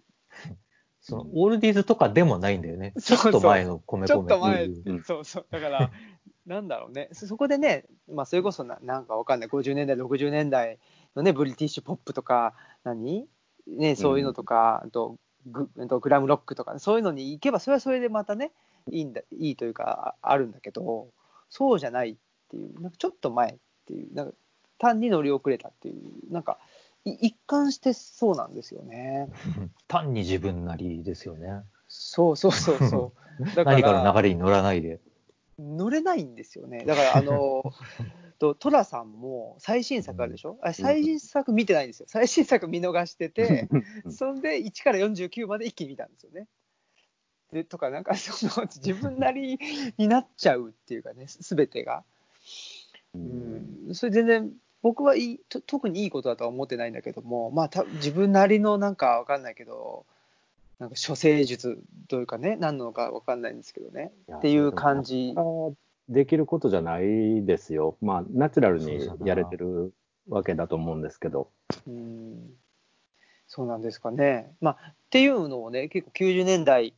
[1.06, 2.94] そのオールディーズとかでもないんだよね。
[2.98, 4.70] ちょっと前の米米ちょっと前、
[5.04, 5.90] そうそう、だから、
[6.46, 10.78] なんだろうね、そそこでね、まあ、それこそな、なんかわかんない、50年代、60年代
[11.14, 13.28] のね、ブリティッシュポップとか、何？
[13.66, 18.52] ね、そういうのとか、あとグあとグラムロックとか、そういうのに行けば、それはそれでまたね、
[18.90, 21.08] いいんだ、いいというか、ああるんだけど、
[21.50, 22.16] そうじゃないっ
[22.48, 24.34] ていう、なんかちょっと前っていう、なんか
[24.78, 26.73] 単に乗り遅れたっていう、なんか、い
[27.04, 29.28] 一貫してそうなんですよね。
[29.88, 31.62] 単に自分なりですよね。
[31.88, 33.44] そうそうそうそう。
[33.56, 35.00] だ何かの流れに乗らないで。
[35.58, 36.84] 乗れないんですよね。
[36.84, 37.62] だから、あの、
[38.38, 42.06] とトラさんも最新作あるでしょ、あれ最新作見てないんですよ。
[42.08, 43.68] 最新作見逃してて、
[44.10, 46.48] そんで1から49まで一気に見たんですよね。
[47.52, 49.58] でとか、なんかその自分なり
[49.96, 52.04] になっちゃうっていうかね、すべてが。
[53.14, 54.52] ううんん、それ全然
[54.84, 60.04] 僕はいいと特にいいことだとは思ってないんだけども、まあ、た自分なりのなんかわかんないけど、
[60.78, 65.32] なんか処世術というかね、何なのかわかんないんですけどね、っていう感じ。
[65.38, 65.42] あ
[66.10, 67.96] できることじゃないですよ。
[68.02, 69.94] まあ、ナチュラルにやれてる
[70.28, 71.48] わけだと思うんですけど。
[71.86, 72.50] うん
[73.46, 74.52] そうなんですかね。
[74.60, 76.92] まあ、っていうのをね、結構90年代、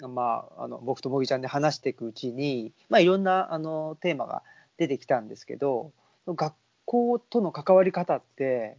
[0.00, 4.44] まあ、あの僕ともぎちゃんで話していくうちに、まあ、いろんなあのテーマが
[4.76, 5.90] 出てきたんですけど、
[6.28, 6.54] 学
[6.88, 8.78] 校との関わり方って、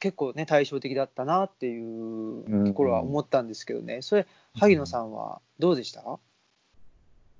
[0.00, 6.18] 結構ね、対照的だったなっていうところは思ったんですけどね、それ、萩野さんはどうでした、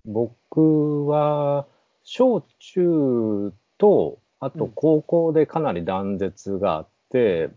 [0.05, 1.67] 僕は、
[2.05, 7.49] 小中とあと高校でかなり断絶があって、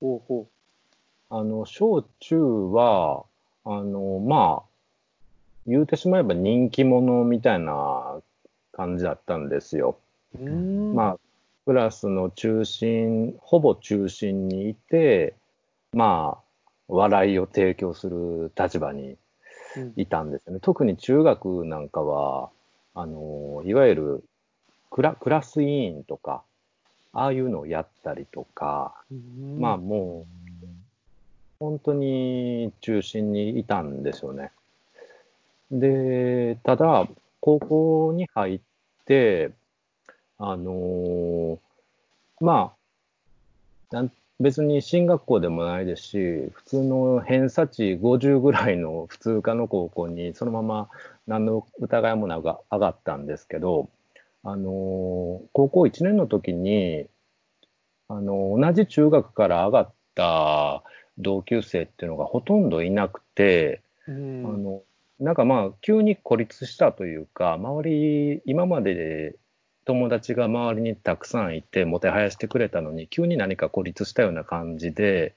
[0.00, 0.48] ほうほ
[1.28, 3.24] あの、小中は、
[3.64, 4.70] あの、まあ、
[5.66, 8.20] 言うてしまえば人気者みたいな
[8.72, 9.96] 感じだったんですよ。
[10.38, 11.18] まあ、
[11.66, 15.34] クラスの中心、ほぼ中心にいて、
[15.92, 16.42] まあ、
[16.88, 19.16] 笑いを提供する立場に
[19.76, 20.60] うんいたんですよね。
[20.60, 22.50] 特に中学なんかは、
[22.94, 24.24] あの、いわゆる
[24.90, 26.42] クラクラス委員とか、
[27.12, 30.26] ああいうのをやったりとか、うんまあも
[30.62, 30.66] う、
[31.60, 34.50] 本当に中心にいたんですよね。
[35.70, 37.06] で、ただ、
[37.40, 38.60] 高校に入っ
[39.04, 39.52] て、
[40.42, 41.58] あのー
[42.40, 42.72] ま
[43.92, 50.88] あ、なん別に進学校でもないですし、普通の偏差値50ぐらいの普通科の高校にそのまま
[51.26, 53.90] 何の疑いもなく上がったんですけど、
[54.42, 57.06] あのー高校1年の時に、
[58.08, 60.82] あの、同じ中学から上がった
[61.18, 64.46] 同級生っていうのがほとんどいなくて、うん。
[64.46, 64.82] あの、
[65.18, 69.36] なんかまあ、急に孤立したというか、周り、今までで
[69.90, 75.34] 友達が周りにたくさんいて、もてはやしてくれたのに、急に何か孤立したような感じで、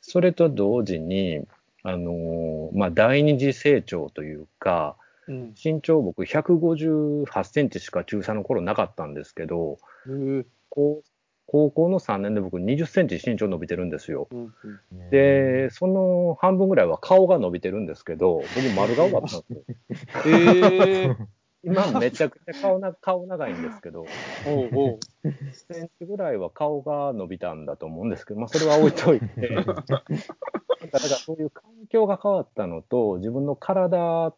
[0.00, 1.42] それと同時に、
[1.82, 5.54] あの、まあ、第二次成長というか、うん。
[5.60, 11.02] 身長僕158センチしか中3の頃なかったんですけど、うん高
[11.48, 14.28] 高校の3年で僕20センチ身長伸びてるんですよ。
[14.30, 14.54] うん
[15.10, 19.42] で、その半分ぐらいは顔が伸びてるんですけど、僕丸顔だったん
[19.88, 20.34] ですよ。
[20.36, 21.16] ええ
[21.66, 24.06] 今めちゃくちゃ顔な 顔長いんですけど、
[24.46, 30.06] おうおう10センチぐらいは顔が伸びたんだと思うんですけど、まあそれは置いといて、 なんかだか
[30.92, 34.32] らそういう環境が変わったのと、自分の体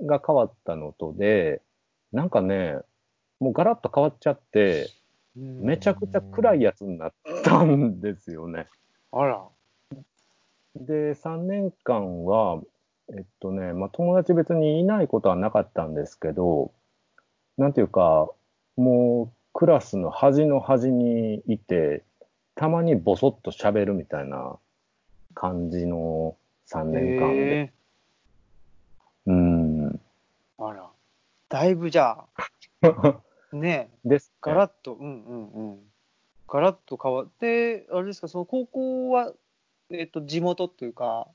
[0.00, 1.62] が変わったのとで、
[2.12, 2.78] なんかね、
[3.38, 4.88] もうガラッと変わっちゃって、
[5.36, 7.12] めちゃくちゃ暗いやつになっ
[7.44, 8.66] たんですよね。
[9.12, 9.46] あら。
[10.74, 12.60] で、3年間は、
[13.10, 16.72] えっとね、まあ、友達別にいないことはなかったんですけど、
[17.58, 18.30] なんていうか、
[18.76, 22.04] もうクラスの端の端にいて、
[22.54, 24.56] たまにボソッと喋るみたいな
[25.34, 26.36] 感じの
[26.68, 27.56] 3年間で。
[27.56, 27.72] え
[29.26, 29.90] うん。
[29.94, 29.98] え
[30.58, 30.88] あら。
[31.48, 32.24] だいぶじゃ
[32.82, 33.20] あ、
[33.52, 34.36] ねえ、です、ね。
[34.40, 35.80] ガラッと、うんうんうん。
[36.48, 39.32] ガラッと変わって、あれですか、その高校は、
[39.90, 41.28] えっと、地元というか、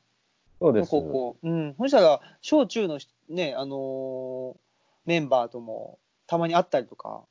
[0.60, 0.90] そうです。
[0.92, 1.38] 高校。
[1.44, 1.76] うん。
[1.78, 4.68] そしたら、小中のね、あのー
[5.08, 7.24] メンバーともたまに会ったりとか。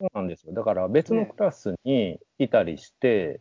[0.00, 0.54] そうなんですよ。
[0.54, 3.40] だから別のクラスにいたりして、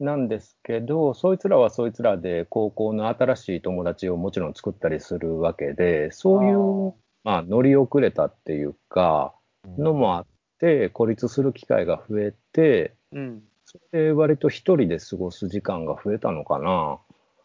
[0.00, 9.34] なんですけど、そいつらはそいつらで高校の新しい友達をもちろん作ったりするわけで、そういう、まあ、乗り遅れたっていうか、
[9.78, 10.26] のもあっ
[10.58, 13.42] て、孤立する機会が増えて、うん。
[13.64, 16.98] それで割と一人で過ごす時間が増えたのかな。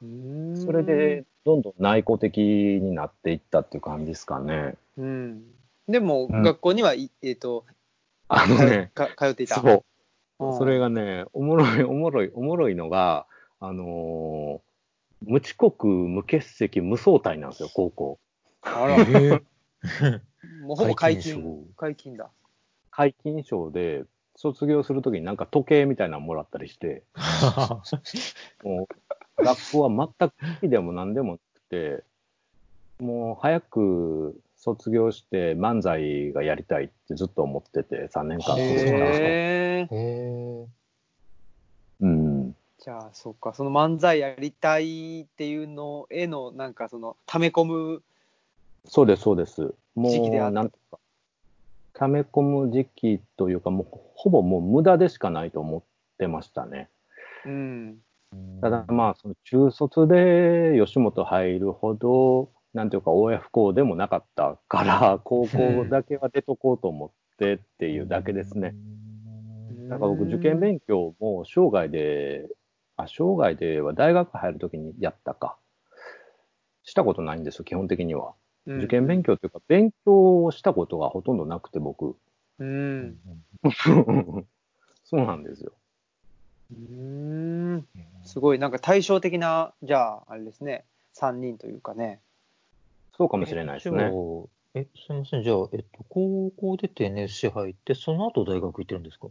[0.05, 4.75] うーんそれで、どんどん内向的になっていったっていう感じですかね。
[4.97, 5.43] うん。
[5.87, 7.65] でも、うん学校には、いえっ、と、
[8.27, 9.55] あのね、か通っていた。
[9.55, 9.73] そう。
[9.73, 9.85] うん
[10.57, 13.25] それがね、おもろい、おもろい、おもろいのが、
[13.59, 14.65] あのー
[15.21, 18.19] 無遅刻、無欠席、無相対なんですよ、高校。
[18.61, 18.97] あら、
[20.61, 21.73] もうほぼ解解禁禁。
[21.77, 22.29] 解禁だ。
[22.91, 24.03] 皆勤賞で、
[24.35, 27.03] 卒業するときになんか時計みたいなのもらったりして、
[28.63, 28.87] もう、
[29.38, 32.04] 学校は全く好きでも何でもなくて、
[33.00, 40.74] もう早く卒業して漫才がやりたいってずっと思ってて、3年間過ごしたんです。
[42.02, 42.56] うん。
[42.80, 48.04] じゃあ、そっか、その漫才やりたいっていうのへの、なんかその、溜め込む、
[48.88, 49.74] そうです、そうです。
[49.95, 51.00] もう、なんとか、
[51.93, 55.84] 溜め込む時期というか、もう、ほぼもう無駄でしかないと思っ
[56.17, 56.89] てましたね。
[57.45, 57.98] うん。
[58.62, 68.76] ただ、まあ、その中卒で吉本入るほど、なんていうか、親不幸でもなかったから、 高校だけは出とこうと思ってっていうだけですね。
[69.89, 72.50] なんか僕、受験勉強も生涯で、
[72.98, 75.58] あ、生涯では大学入るときにやったか。
[76.84, 78.34] したことないんですよ、基本的には。
[78.67, 82.15] うん受験勉強というか、勉強をしたことがほとんどなくて、僕。
[82.58, 83.15] うん。
[85.04, 85.74] そうなんですよ。
[86.71, 87.88] うん。
[88.23, 92.19] すごい、なんか対照的な、じゃあ、あれですね、3人というかね。
[93.17, 94.12] そうかもしれないですね。
[94.73, 95.43] え、えすみません。
[95.43, 99.28] じゃあ、えっと、高校出て NSC 入って、その後大学行ってるんですか？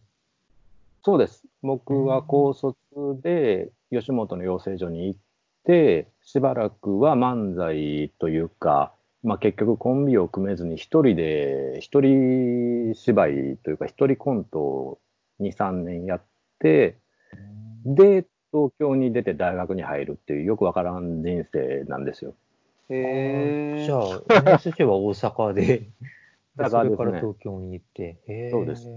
[1.04, 1.42] そうです。
[1.62, 2.76] 僕は高卒
[3.22, 5.20] で吉本の養成所に行っ
[5.64, 14.98] て、しばらくは漫才というか、まあ結局コンビを組めずに一人で、一人芝居というか一人コント
[15.40, 16.22] 2、3年やっ
[16.58, 16.96] て、
[17.84, 22.34] で、東京に出て大学に入るっていうよくわからん人生なんですよ。
[22.88, 23.84] へえ。
[23.86, 25.88] じゃあ、 NSC は大阪で、で
[26.56, 28.16] 大それ阪ですねから東京に行って。
[28.26, 28.88] へーそうです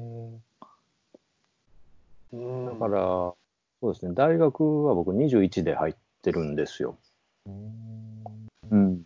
[2.34, 3.38] うんだから、そ
[3.82, 6.98] うですね、大学は僕21で入ってるんですよ。
[7.46, 9.06] うんうん。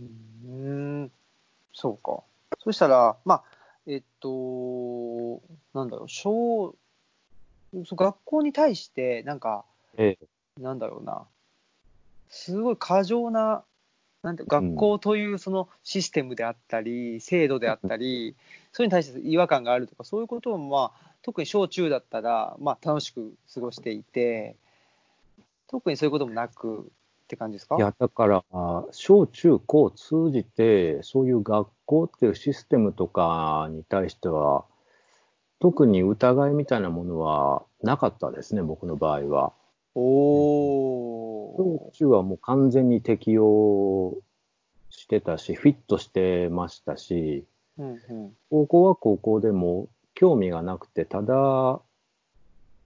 [0.00, 1.10] うん、
[1.72, 2.22] そうか。
[2.60, 3.42] そしたら、まあ、
[3.86, 5.42] えっと、
[5.74, 6.74] なんだろう、小、
[7.72, 9.64] そう学校に対して、なんか、
[9.96, 10.18] え
[10.60, 11.26] なんだろうな、
[12.28, 13.64] すごい過剰な、
[14.22, 18.36] なんて学校というそのシステムであったり、制度であったり、
[18.72, 24.56] それに対して違和感があるとか、そういうことも、まあ、特に小中だったら、まあ、楽しく過ごしていて、
[25.68, 26.82] 特にそういうこともなくっ
[27.28, 27.76] て感じですか？
[27.76, 28.44] いや、だから、
[28.90, 34.66] 小中高通じて、そういう学校っていうシステムとかに対しては、
[35.62, 39.52] 特に疑いみたいなものはなかったですね、僕の場合は。
[39.94, 44.18] お小中はもう完全に適応
[44.90, 47.44] してたし、フィットしてましたし、
[47.78, 51.80] うんうん高校は高校でも興味がなくて、ただ、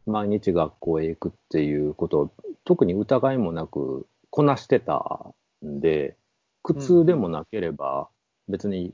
[0.05, 2.31] 毎日学校へ行くっていうことを、
[2.67, 5.33] 特に疑いもなくこなしてた
[5.65, 6.15] んで、
[6.63, 8.09] 苦痛でもなければ、
[8.49, 8.93] 別に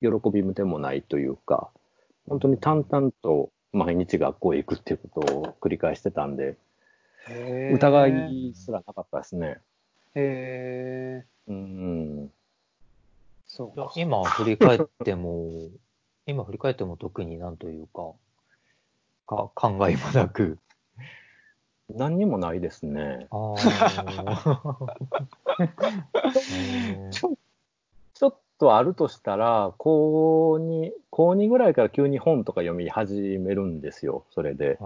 [0.00, 1.68] 喜びでもないというか、
[2.28, 6.56] 本当に淡々と毎日学校へ行くっていうことを繰り返してたんで、
[7.72, 9.58] 疑いすらなかったですね。
[10.14, 12.30] へえ、うん。
[13.46, 15.50] そう今振り返っても、
[16.26, 18.12] 今振り返っても特になんというか、
[19.26, 20.58] か考えもなく。
[21.88, 23.28] 何にもないですね。
[23.30, 23.56] あー
[27.10, 27.36] ちょちょっ
[28.58, 34.78] とあるとしたら、高2、高2ぐらいから急に本とか読み始めるんですよ、それで。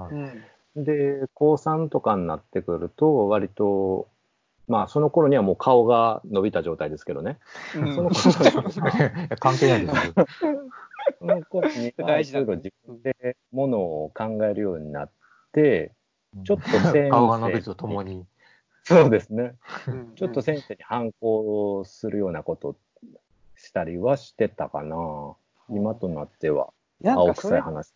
[0.77, 4.09] で、高3とかになってくると、割と、
[4.69, 7.39] まあ、その頃にはもう顔が伸びた状態ですけどね。
[7.75, 10.15] うんその頃に、関係ないですよ。
[11.19, 15.11] その頃に、大事な自分でものを考えるようになっ
[15.53, 15.93] て、
[16.45, 18.25] ちょっと先生顔が伸びるとともに。
[18.85, 19.55] そうですね。
[19.87, 22.77] うんちょっと先生に反抗するようなこと
[23.63, 24.97] したりはしてたかな。
[25.71, 26.73] 今となっては、
[27.05, 27.93] 青臭い話。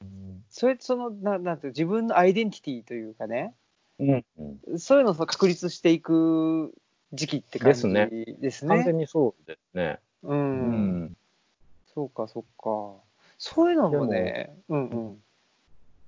[0.48, 3.54] それってそのななんていう自分のアイデンティティというかね、
[3.98, 6.74] うんうんそういうのを確立していく
[7.12, 8.08] 時期って感じですね
[8.40, 9.02] です完全ね。
[9.02, 9.98] にそうですね。
[10.22, 10.34] う。
[10.34, 11.16] うんん。
[11.94, 13.02] そうか、そうか。
[13.38, 15.22] そういうのもね、うんうん。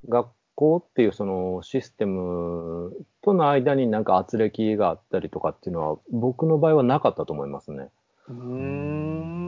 [0.08, 7.88] 学校っていうそのシステムとの間になんか圧力があったりとかっていうのは、僕の場合はなかったと思いますね。
[8.28, 9.47] うーん。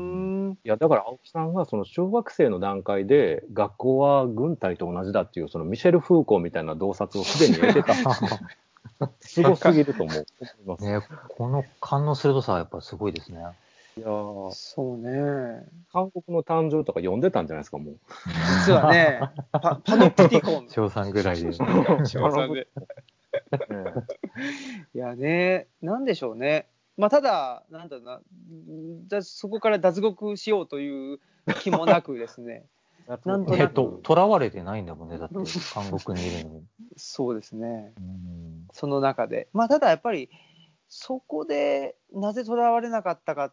[0.64, 7.94] いや、だから青木さんがその小学生の段階で学校は軍隊と同じだっていう、そのミシェル・フーコーみたいな洞察をすでに得てた。
[9.20, 10.26] すごすぎると思う
[10.64, 10.84] 思います。
[10.84, 11.00] ね、
[11.36, 13.40] この勘の鋭さはやっぱすごいですね。
[13.96, 15.66] いやーそうね。
[15.92, 17.98] 韓国の誕生とか読んでたんじゃないですか、もう。
[18.66, 19.20] 実はね、
[19.52, 20.68] パパノプティコン。
[20.68, 21.52] 小3ぐらいで。
[21.52, 22.68] 小三で
[24.94, 26.66] いやね、なんでしょうね。
[26.96, 28.20] まあ、ただ、なんだろうな、
[29.08, 31.20] じゃあそこから脱獄しようという
[31.60, 32.66] 気もなくですね、
[33.24, 33.60] なんとなく。
[33.62, 35.34] えっと、囚われてないんだもんね、だって、
[35.72, 36.66] 韓国にいるのに。
[36.96, 38.68] そうですね、うん。
[38.72, 39.48] その中で。
[39.52, 40.30] まあ、ただやっぱり、
[40.88, 43.52] そこでなぜ囚われなかったかっ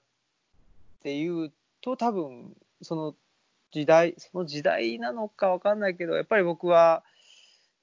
[1.04, 3.16] ていうと、多分その
[3.72, 7.04] 時代、その時代なのかわかんないけど、やっぱり僕は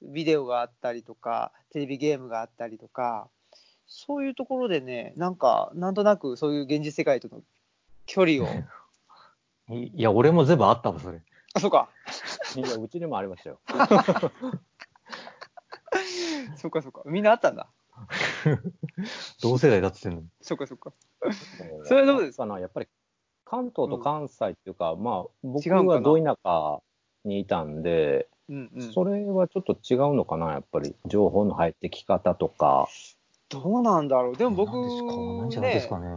[0.02, 3.28] ビデオがあったりとか、テレビゲームがあったりとか、
[3.86, 7.42] そういうところでね、なんか、なんとなくそういう現実世界との
[8.06, 8.46] 距離を、
[9.74, 11.22] いいや、俺も全部あったわ、それ。
[11.54, 11.88] あ、そうか、
[12.56, 13.60] いや、うちにもありましたよ。
[16.56, 17.68] そうか、そうか、みんなあったんだ。
[19.42, 20.28] 同世代だって言ってんのに。
[20.40, 20.92] そうか、そうか。
[21.84, 22.36] それはどうです？
[22.38, 22.88] かなやっぱり
[23.44, 26.00] 関東と関西っていうか、まあ、僕違うんかな？
[26.00, 26.82] はど田舎
[27.24, 28.92] にいたんで、うんうん。
[28.92, 30.96] それはちょっと違うのかな、やっぱり。
[31.06, 32.88] 情報の入ってき方とか。
[33.62, 34.36] どうなんだろう。
[34.36, 36.14] でも僕なんですかなんじゃないですかね、ね。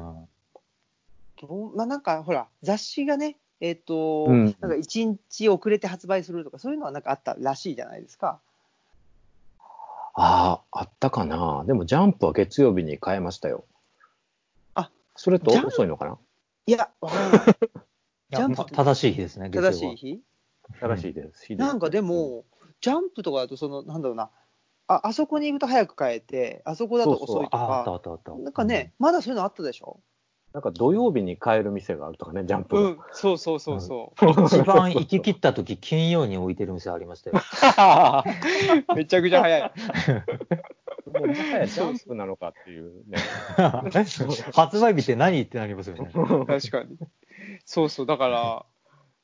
[1.41, 8.39] どうまあなんかほら、雑誌がね、えっ、と、うんなんか1日遅れて発売するとか、そういうのはなんかあったらしいじゃないですか。
[10.13, 11.63] ああ、あったかな。
[11.67, 13.65] でも、ジャンプは月曜日に変えましたよ。
[14.73, 16.17] あ、それと遅いのかな？
[16.65, 17.39] いや、わからない。
[18.31, 20.21] ジャンプま正しい日ですね、月曜は正しい日？
[20.81, 22.45] 正しいですなんかでも、
[22.81, 24.31] ジャンプとかだと、その、なんだろうな、
[24.87, 28.43] あ、あそこに行くと早く帰って、あそこだと遅いとああったあか、ったあった。
[28.43, 29.99] なんかね、まだそういうのあったでしょ？
[30.53, 32.81] なんか土曜日に買える店があるとかね、ジャンプの。
[32.81, 34.45] うん、そうそうそうそう。
[34.45, 37.35] 一番行き切った時、金曜に置いてる店ありましたよ。
[38.95, 39.71] めちゃくちゃ早い。
[41.05, 43.17] もうもはやジャンプなのかっていうね。
[44.55, 46.11] 発売日って何ってなりますよね。
[46.13, 46.97] 確かに。
[47.65, 48.65] そうそう、だから、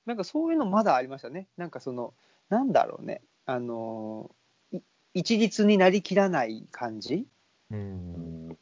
[0.06, 1.48] なんかそういうのまだありましたね。
[1.58, 2.14] なんかその、
[2.50, 3.22] なんだろうね。
[3.46, 4.43] あの、い
[5.14, 7.28] 一律になりきらない感じ？
[7.72, 7.76] う。
[7.76, 8.58] うんん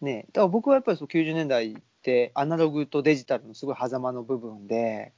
[0.00, 0.26] ね。
[0.32, 5.12] だから僕はやっぱりそう90年代ってアナログとデジタルのすごい狭間の部分で、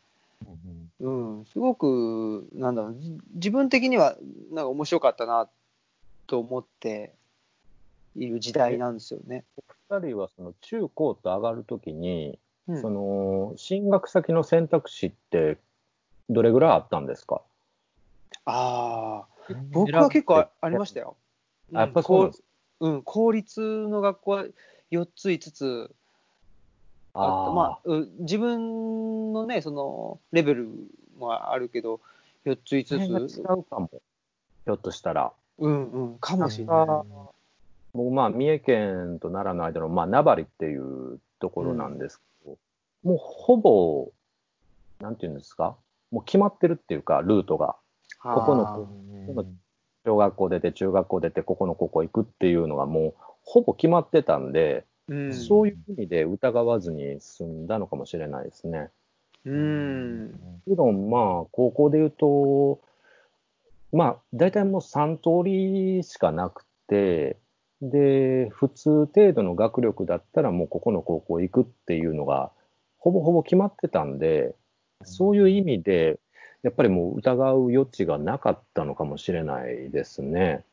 [1.00, 4.16] うん、すごく、なんだろう、じ自分的には
[4.50, 5.48] なんか面白かったな
[6.26, 7.12] と思って
[8.16, 9.44] いる時代なんですよね。
[9.90, 12.38] 二人はその中高と上がるときに、
[12.68, 15.58] うんその進学先の選択肢って
[16.30, 17.42] どれぐらいあったんですか？
[18.44, 19.31] ああ、
[19.70, 21.16] 僕は結構あありましたよ。
[21.74, 22.32] あやっぱそう
[22.80, 24.44] うん、公立の学校は
[24.90, 25.94] 4つ、5つ
[27.14, 27.52] あった。
[27.52, 30.68] まあ、う自分のね、そのレベル
[31.16, 32.00] もあるけど、
[32.44, 33.40] 4つ、あ、違5つ。
[33.40, 33.88] うかも。
[34.64, 35.32] ひょっとしたら。
[35.58, 37.06] うんうん、かもしれあない。
[37.94, 42.58] 僕、まあ、三重県と奈良の間の、まあ、名張っていうところなんですけど、
[43.04, 44.10] もうほぼ、
[45.00, 45.76] なんていうんですか、
[46.10, 47.76] もう決まってるっていうか、ルートが。
[48.20, 49.56] ここのあーうん
[50.04, 58.90] 小学校出て、中学校出て、ここのここ行くっていうのがもう、ほぼ決まってたんで、うん、そういう意味で疑わずに済んだのかもしれないですね。
[59.44, 60.32] うん。
[60.32, 62.80] もちろん、まあ、高校で言うと、
[63.92, 67.38] まあ、大体もう3通りしかなくて、
[67.80, 72.52] で、普通程度の学力だったらもうここの高校行くっていうのが、
[72.98, 74.54] ほぼほぼ決まってたんで、
[75.04, 76.20] そういう意味で、
[76.62, 80.64] やっぱりもう疑う余地がなかったのかもしれないですね。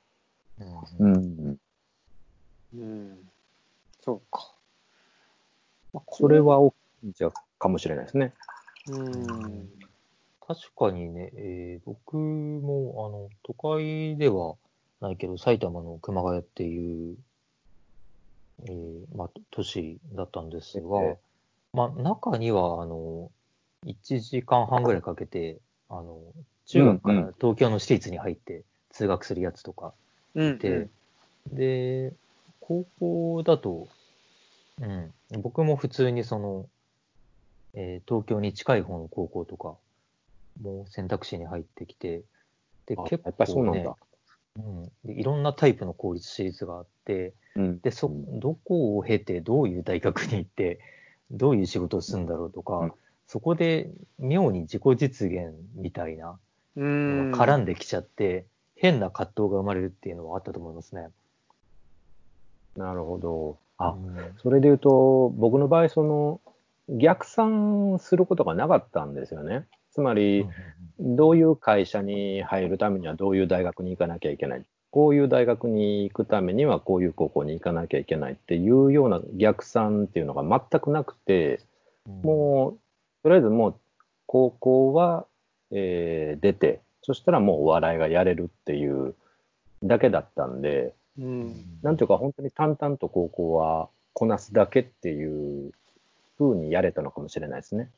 [1.00, 1.58] うん。
[2.76, 3.18] うん。
[4.02, 4.54] そうか。
[5.94, 6.76] まあ、こそれ、は大き
[7.06, 8.34] いんじゃかもしれないですね。
[8.88, 9.70] うん。
[10.48, 14.56] 確かにね、えー僕も、あの、都会では
[15.02, 17.18] ないけど、埼玉の熊谷っていう、
[18.68, 21.18] えーまあ、都市だったんですが、ええ
[21.74, 23.32] まあ、中には、あの、
[23.86, 25.60] 1時間半ぐらいかけて、
[25.90, 26.20] あの、
[26.66, 29.94] 中学かうんうら東京の私立に入って通学するやつとか
[30.36, 30.60] うん。
[30.60, 30.88] で、
[31.52, 32.14] で、
[32.60, 33.88] 高校だと、
[34.82, 36.70] うん、僕も普通にその、
[37.74, 39.76] えー東京に近い方の高校とか
[40.62, 42.24] も選択肢に入ってきて、
[42.86, 43.96] で、あ結やっぱりそう構ねなんだ。、
[44.58, 47.80] うんで、いろんなタイプの公立私立があって、うん。
[47.80, 50.80] で、そ、うんどこを経てどういう大学に行って、
[51.32, 52.92] どういう仕事をするんだろうとか、うん
[53.30, 56.40] そこで妙に自己実現みたいな
[56.76, 61.10] 絡んできちゃって、変な葛藤が生まれるっていうのはあったと思いますね。
[62.76, 63.58] なるほど。
[63.78, 66.42] あ、うんそれで言うと、僕の場合、その、
[66.90, 69.68] 逆算することがなかったんですよね。
[69.92, 70.48] つまり、
[71.00, 74.66] どういう会社に入るためにはどういう大学に行かなきゃいけない。
[74.90, 81.62] こういう大学に行くためにはこういう高校に行かなきゃいけないっていうような逆算っていうのが全くなくて、
[82.08, 82.80] うんもう、
[83.24, 83.76] とりあえずもう、
[84.26, 85.26] 高校は、
[85.72, 89.16] えー出て、そしたらもうお笑いがやれるっていう
[89.84, 91.80] だけだったんで、うん。
[91.82, 95.72] なんていうか本当に淡々と高校はこなすだけっていう
[96.38, 97.90] 風にやれたのかもしれないですね。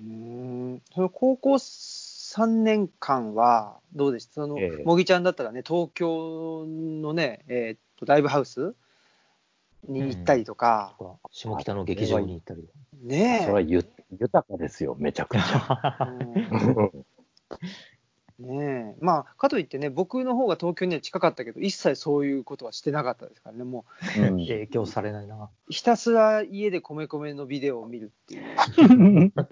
[0.00, 0.82] うん。
[0.94, 4.34] その高校3年間はどうでした？
[4.34, 8.74] その、ええもぎちゃんだったらね、東京のね、えーっと、ライブハウス
[9.88, 12.68] に行ったりとか、とか下北の劇場に行ったり。
[13.02, 13.44] ねえ。
[13.44, 15.98] それはゆ豊かですよ、めちゃくちゃ。
[16.00, 17.04] うん
[18.40, 23.84] ねえまあかといってね僕の方が東京には近かったけど一切そういうことはしてなかったですからねも
[24.18, 25.34] うん影響されないな。
[25.36, 29.32] うひたすら家で米米のビデオを見るっていう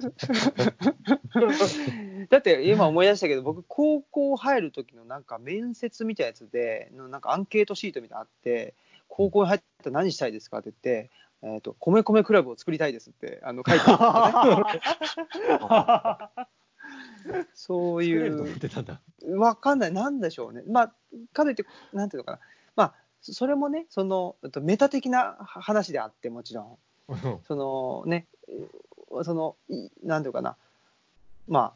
[2.30, 8.72] だって今思い出したけど僕高校入る時のなんか面接みたいなやつでのなんかアンケートシートみたいなのあって
[9.08, 10.58] 高校に入ったら何したいですか？
[10.58, 16.46] って言ってえー、と米米クラブを作りたいですってあの書いてあったね
[17.54, 19.00] そういうってたんだ。
[19.36, 20.62] わかんない、なんでしょうね。
[20.66, 20.92] まあ、
[21.32, 22.38] かといって、なんていうのかな。
[22.76, 26.78] まあ、そそれもね、その、えっとメタ的な話であって、もちろん。
[27.46, 30.56] そのね、えーその、いなんていうかな。
[31.46, 31.72] まあ、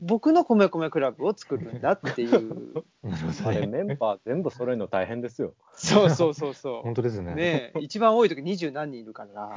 [0.00, 2.84] 僕の米米クラブを作るんだっていう。
[3.44, 5.54] あれ、メンバー全部揃えるの大変ですよ。
[5.74, 7.32] そうそうそうそ 本当ですね。
[7.32, 7.34] う。
[7.34, 9.54] ねえ一番多い時二十何人いるから。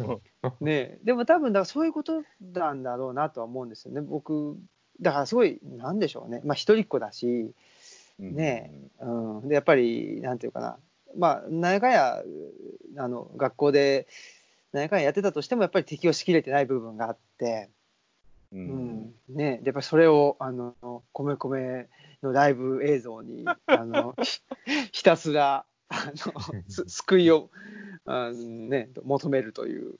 [0.60, 4.00] ねえでも多分だからそういうことなんだろうなとは思うんですよね。
[4.00, 4.56] 僕、
[5.00, 6.40] だからすごい、なんでしょうね。
[6.44, 7.54] まあ、一人っ子だし、
[8.18, 9.06] ねう
[9.44, 10.76] ん、でやっぱりなんていうかな
[11.16, 12.22] まあ何やかんや
[12.96, 14.08] あの学校で
[14.72, 17.70] 何回やってたとしてもやっぱり適応しきれてない部分があって、
[18.52, 19.00] ううん。
[19.02, 20.74] んね、やっぱりそれをあの
[21.12, 21.88] 米米
[22.22, 24.40] のライブ映像に あのひ
[24.92, 27.50] ひたすらあの す救いを
[28.04, 29.98] あの、ね、求めるという。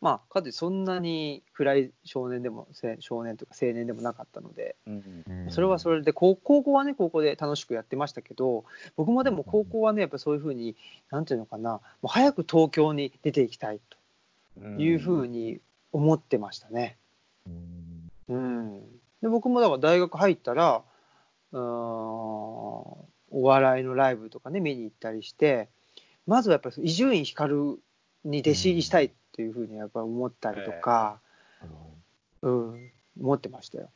[0.00, 5.24] まあ、かつてそんなに暗い少年でもせ少年とか青年でもなかったので、うん。
[5.26, 8.64] うんそれはそれで高高校はね高校で楽しくやってましたけど
[8.96, 10.76] 僕もでも高校はねやっぱそういうふうに
[11.10, 13.80] なんていうのかなもう早く東京に出ていきたい
[14.58, 15.60] というふうに
[15.92, 16.96] 思ってましたね。
[17.46, 18.10] うん。
[18.28, 18.80] うん、
[19.22, 20.82] で僕もだから大学入ったら
[21.52, 25.68] うーんお笑いのライブとかね見に行ったりして
[26.26, 27.78] まずはやっぱり伊集院光
[28.24, 31.20] に弟子入りしたいっていうふうにやっぱ思ったりとか、
[31.60, 33.88] なるほうん、思ってましたよ。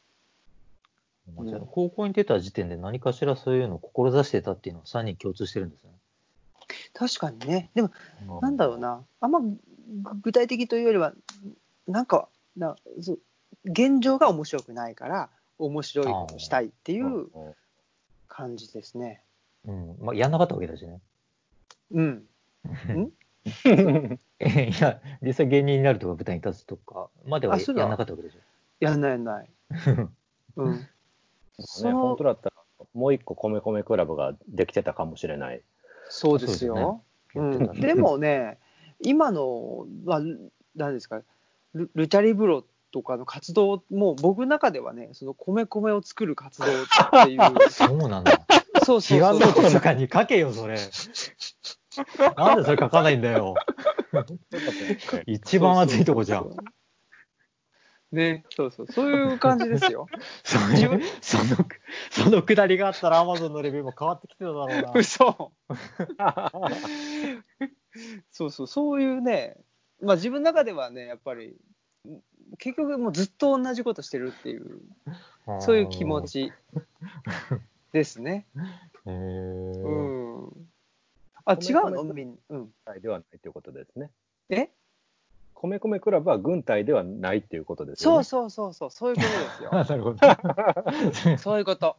[1.44, 5.90] じゃあ高校に出た時点で何かしらそういうのを志してたっていうのは3人共通してるんですね。
[6.94, 7.70] 確かにね。
[7.74, 7.90] でも
[8.40, 9.56] なんだろうな、あんまぐ
[10.22, 11.12] 具体的というよりは、
[11.86, 13.18] なんか、なそう
[13.64, 17.54] 現状が面白くないから、面白いことしたいっていううん
[18.28, 19.22] 感じですね。
[19.66, 19.96] うん。
[20.00, 21.00] まあ、やんなかったわけだしね。
[21.92, 22.24] うん。
[24.38, 28.38] えいや、実際芸人になるとか舞台に立つとかまではやんなかったわけでしょ。
[28.80, 29.50] やんないやんない。
[30.56, 30.88] うん。
[31.58, 32.56] そね、の本当だったら、
[32.94, 35.62] もう一個米米クラブができてたかもしれない。
[36.08, 37.02] そうですよ。
[37.34, 38.58] うん、そうですよねでもね、
[39.00, 40.20] 今の、まあ、
[40.74, 41.22] 何ですか、
[41.74, 46.68] ルルチャリブロとかの活動も、僕の中ではね、その米米を作る活動っ
[47.24, 48.32] ていう、 そうなんだ。
[48.84, 50.76] そうそうそうノートとかに書けよ、それ。
[52.36, 53.54] なんでそれ書かないんだよ。
[55.26, 56.50] 一番熱いとこじゃん。
[58.12, 60.06] ね、そうそう、そういう感じですよ。
[60.44, 61.44] そ自分その、
[62.10, 64.92] そのくだりがあったら Amazon のレビューも変わってきてただろうな。
[64.94, 65.52] 嘘
[68.30, 69.56] そうそう、そういうね、
[70.02, 71.56] まあ自分の中ではね、やっぱり、
[72.58, 74.80] 結局もうずっと同じことしてるっていう、
[75.60, 76.22] そういう気持。
[76.22, 76.52] ち
[77.92, 78.46] ですね。
[79.06, 79.90] へうー
[80.46, 80.68] ん。
[81.44, 82.02] あ、違うの？
[82.04, 82.58] 米米みんうん。
[82.58, 84.10] 軍隊ではないということですね。
[84.48, 84.70] え？
[85.54, 88.24] 米米クラブは軍隊ではないっていうことですよね。
[88.24, 89.74] そうそうそうそう、そういうことですよ。
[89.74, 90.18] あ なるほど。
[91.38, 91.96] そういうこと。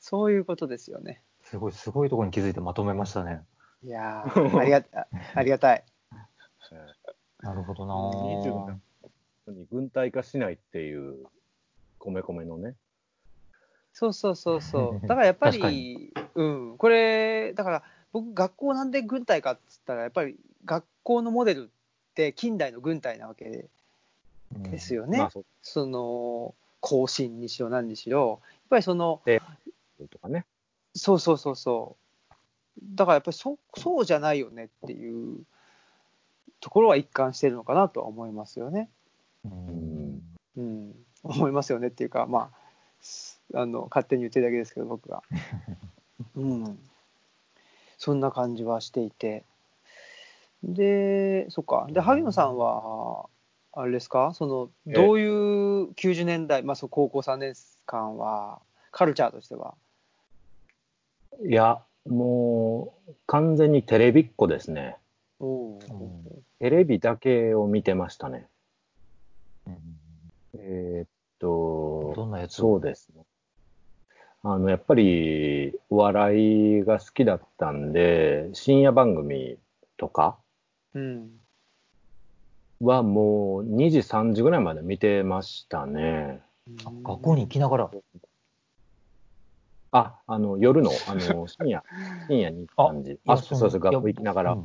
[0.00, 1.22] そういうことですよね。
[1.42, 3.42] すごい、すごいところに気づいてまとめましたね。
[3.84, 5.84] いやー ありがあありがたい。
[6.72, 6.76] え
[7.40, 8.80] なるほど25な
[9.48, 11.26] えに軍隊化しないっていう
[11.98, 12.74] 米米のね。
[13.92, 15.06] そうそうそうそう。
[15.06, 17.82] だからやっぱり、うん、これ、だから
[18.12, 23.68] 僕、学校なんで軍隊かっつったら、やっぱり学校のモデルって近代の軍隊なわけ
[24.50, 25.02] ですよ。
[25.02, 25.18] よね。
[25.18, 29.22] まあそうその、行進にしろ何にしろ、やっぱりその、
[30.10, 30.46] とかね。
[30.94, 32.03] そうそうそうそう。
[32.82, 35.44] だからやっぱりそそうじゃないよねっていう
[36.60, 38.88] ところは一貫してるのかなとは思いますよね。
[39.44, 40.22] うん
[40.56, 42.58] うん、思いますよねっていうか、まあ、
[43.00, 45.22] すあの勝手に言ってるだけですけど、僕が。
[46.36, 46.78] うん、
[47.98, 49.44] そんな感じはしていて。
[50.62, 51.86] で、そっか。
[51.90, 53.28] で、萩野さんは、
[53.72, 57.54] あれですか、そのええどういう90年代、まあ、そう高校3年
[57.86, 58.62] 間は、
[58.92, 59.74] カルチャーとしては？
[61.42, 64.96] いや、もう完全にテレビっ子ですね。
[65.40, 65.78] お
[66.58, 68.46] テレビだけを見てましたね。
[69.66, 69.74] うん
[70.56, 72.54] えーっと、どんなやつ？
[72.54, 73.24] そうですね。
[74.42, 79.58] あの、やっぱり、お笑いが好きだったんで、深夜番組
[79.96, 80.36] とか
[80.94, 81.30] うん。
[82.80, 86.42] はもう2時、3時ぐらいまで見てましたね。
[86.84, 87.90] あ学校に行きながら。
[89.94, 91.84] あ、あの、夜の、あの、 深夜、
[92.26, 93.20] 深夜に3時。
[93.26, 94.52] あ、そうそうそう、学校行きながら。
[94.54, 94.58] い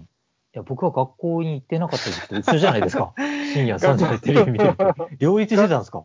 [0.54, 3.14] や、僕は学校に行ってなかった時と一緒じゃないですか。
[3.54, 4.76] 深夜3時までテレビ見てる。
[5.20, 6.04] 両立してたんですか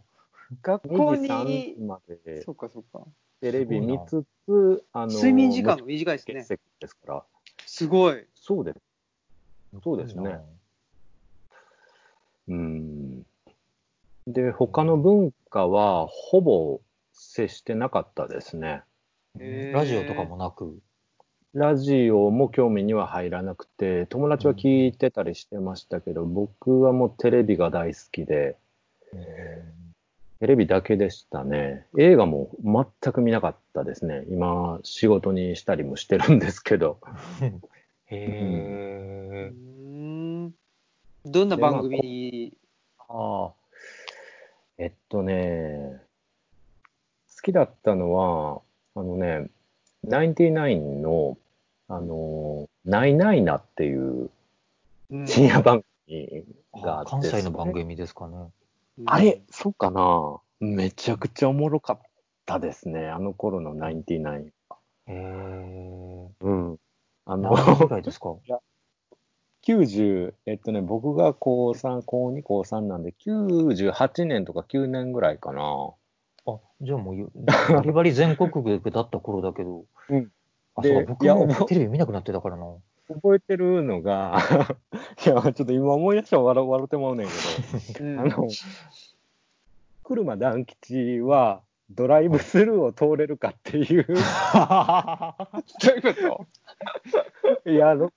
[0.61, 3.07] 学校2時、3に時、までそうかそうか。
[3.41, 6.59] テレビ見つつ、あの、睡眠時間が短いですね。
[6.79, 7.25] ですから。
[7.65, 8.27] すごい。
[8.35, 8.79] そうです。
[9.83, 10.39] そうですね。
[12.49, 13.23] うん。
[14.27, 18.83] で、他の文化はほぼ接してなかったですね。
[19.39, 20.79] ラジオとかもなく？
[21.55, 28.57] ラジオも興味には入らなくて、友達は聞いてたりしてましたけど、僕はもうテレビが大好きで、
[30.41, 31.87] テレビだけでしたね。
[31.99, 34.25] 映画も全く見なかったですね。
[34.29, 36.99] 今、仕事にしたりもしてるんですけど。
[38.07, 40.55] へうーん
[41.25, 42.57] どんな番組に、
[43.09, 43.53] ああ。
[44.77, 46.03] えっとね、
[47.35, 48.61] 好きだったのは、
[48.97, 49.49] あのね、
[50.03, 51.37] ナインティナインの、
[51.89, 54.31] あの、ないないなっていう
[55.11, 56.45] うん深夜番組
[56.83, 58.37] があって、関西の番組ですかね。
[59.07, 61.99] あれ、そうかなめちゃくちゃおもろかっ
[62.47, 63.09] たですね。
[63.09, 64.53] あの頃のナインティナイン。
[65.07, 66.79] えー、うん。
[67.27, 68.37] あの、何年ぐらいですか？
[69.67, 75.95] 90、えっとね、僕が高3、高2、高3なんで、98年とか9年ぐらいかな。
[76.83, 78.51] あ、じゃあもうゆ、バリバリ全国
[78.81, 79.85] 区だった頃だけど。
[80.11, 80.31] うん。
[80.77, 82.65] あ、でそうか、僕いやもテレビ見なくなってたからな。
[83.09, 84.39] 覚えてるのが、
[85.27, 87.29] いや、ちょっと今思い出したら笑笑ってまうねん
[87.95, 88.49] けうんど、あの、
[90.03, 91.61] 車団吉は、
[91.91, 94.19] ドライブスルーを通れるかっていう、 どうい
[95.99, 96.47] うこ
[97.65, 97.71] と？
[97.71, 98.11] いや、あの、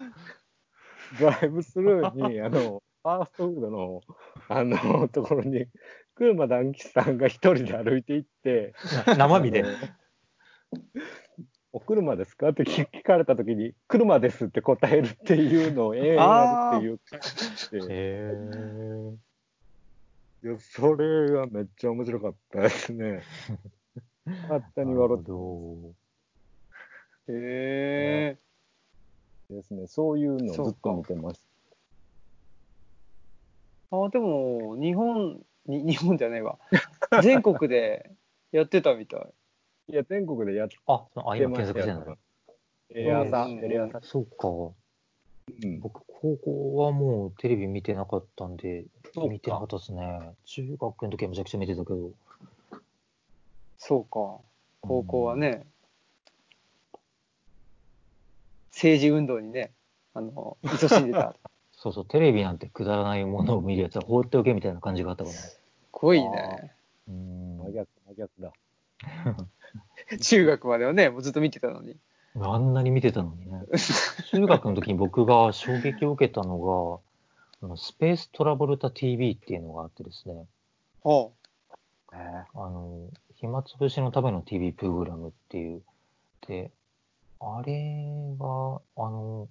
[1.20, 4.01] ドライブスルーに、あの、ファーストフードの、
[4.47, 5.68] あの、ところに、
[6.18, 8.74] 車団吉さんが一人で歩いて行って、
[9.18, 9.63] 生身で？
[11.74, 12.49] お車ですか？
[12.49, 17.20] って聞聞かれたときに、車ですって答えるっていうのを永遠やるっていう感
[17.55, 19.15] じで、へー。
[20.43, 23.22] いや、それがめっちゃ面白かったですね。
[24.26, 25.93] 勝手に笑っなるほ
[27.30, 28.38] へえ。
[29.49, 31.41] てですね、そういうのをずっと見てまし
[33.91, 36.57] あ、でも、日本、に 日本じゃないわ。
[37.22, 38.11] 全国で
[38.51, 39.20] やってたみたい。
[39.20, 39.28] た。
[39.89, 42.18] いや、全国でやっあ、そのあ、今てましたよ検索してんだ。。
[42.89, 44.01] テレ朝、うんテレ朝。
[44.01, 44.47] そうか。
[44.47, 50.36] うん僕、高校はもうテレビ見てなかったんで、そうか見てなかったですね。
[50.45, 52.11] 中学の時はめちゃくちゃ見てたけど。
[53.78, 54.41] そうか。
[54.82, 55.65] 高校はね、
[58.72, 59.72] 政治運動にね、
[60.13, 61.36] あの、勤しんでた。
[61.88, 65.35] そうそう、テレビなんてくだらないものを見るやつは放っておけみたいな感じがあったから。
[65.35, 65.59] す
[65.91, 66.73] ごいね。
[67.07, 68.53] うん真逆、真逆だ。
[70.19, 71.95] 中学まではね、もうずっと見てたのに。
[72.39, 73.63] あんなに見てたのにね。
[74.31, 77.01] 中学の時に僕が衝撃を受けたの
[77.61, 80.45] が、あのスペーストラボルタ TV っていうのがあってですね、
[81.01, 81.31] ほ
[82.13, 82.15] え
[82.53, 85.81] あの、暇つぶしのための TV プログラムっていう。
[86.47, 86.71] で、
[87.39, 89.47] あれが、あの、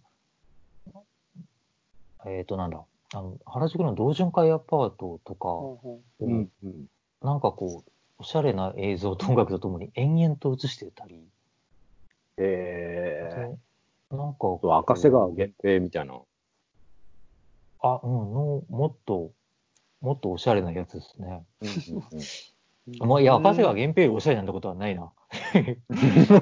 [2.25, 5.49] えっ、と、なんだ、あの、原宿の同潤会アパートとか
[6.21, 6.31] う。
[6.31, 6.87] ん、うん。
[7.23, 11.29] なんかこう、おしゃれな映像と音楽とともに延々と映してたり、
[12.39, 13.31] え
[14.11, 16.14] でなんかう、赤瀬川限定みたいな。
[17.81, 19.33] あ、うん、の、もっと、
[20.01, 21.45] もっとおしゃれなやつですね。
[23.01, 25.12] まあ、いや、赤瀬川源平よりおしゃれなんてことはないな。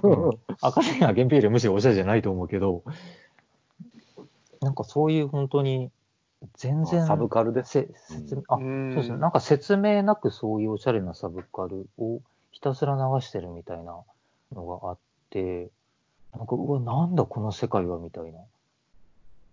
[0.03, 2.85] うん赤瀬川源平よりむしろおしゃれじゃないと思うけど、
[4.65, 5.91] なんかそういう本当に、
[6.57, 7.71] 全然、サブカルです。
[7.71, 8.93] せ説明あ、うん。
[8.93, 9.19] そうですね。
[9.19, 13.97] なんか説明なくそういうおしゃれなサブカルをひたすら流してるみたいな
[14.53, 14.99] のがあっ
[15.31, 15.71] て、
[16.37, 18.41] なんか、うわ、なんだこの世界はみたいな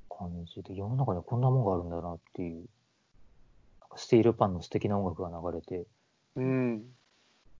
[0.10, 2.62] 感じで、世の中にこんなもんがあるんだなっていう、な
[3.88, 5.86] んかスティールパンの素敵な音楽が流れて、
[6.36, 6.84] うん。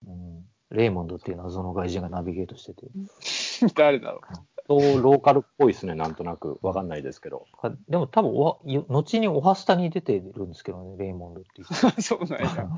[0.08, 2.88] うん、レーモンドっていう謎の外人がナビゲートしてて、
[3.76, 6.60] 誰だろそう、ローカルっぽいですね、なんとなく。
[6.62, 7.48] わかんないですけど。
[7.62, 11.68] かでも多分おは、よ後にオハスタに出てるんですけどね、レーモンドっていう。
[12.02, 12.70] そうなんや。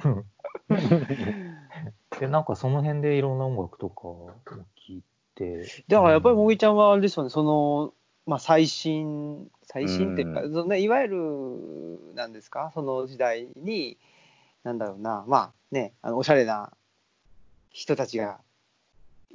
[2.19, 4.31] で、なんかその辺でいろんな音楽とかを
[4.87, 5.03] 聞い
[5.35, 5.65] て。
[5.87, 7.93] だからやっぱりもうぎちゃんはあれですよね、その、
[8.25, 13.97] まあ最新、最新っていうか、うそのね、いわゆる、なんですか、その時代に、
[14.63, 16.71] なんだろうな、まあね、あのおしゃれな
[17.69, 18.39] 人たちが、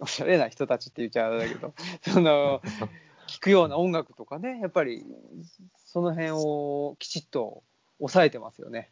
[0.01, 2.61] おしゃれな人たちって言っちゃあれだけど、 その、
[3.27, 5.05] 聞くような音楽とかね、やっぱり、
[5.87, 7.63] その辺をきちっと
[7.99, 8.91] 抑えてますよね。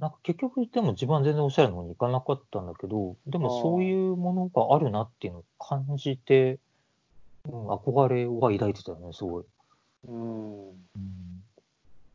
[0.00, 6.58] なんか結局、でも自分は全然おしゃれの方に行かなかったんだけど、でもそういうものがあるなっていうのを感じて、
[7.46, 9.44] うん、憧れは抱いてたよね、すごい。
[10.08, 10.88] うん。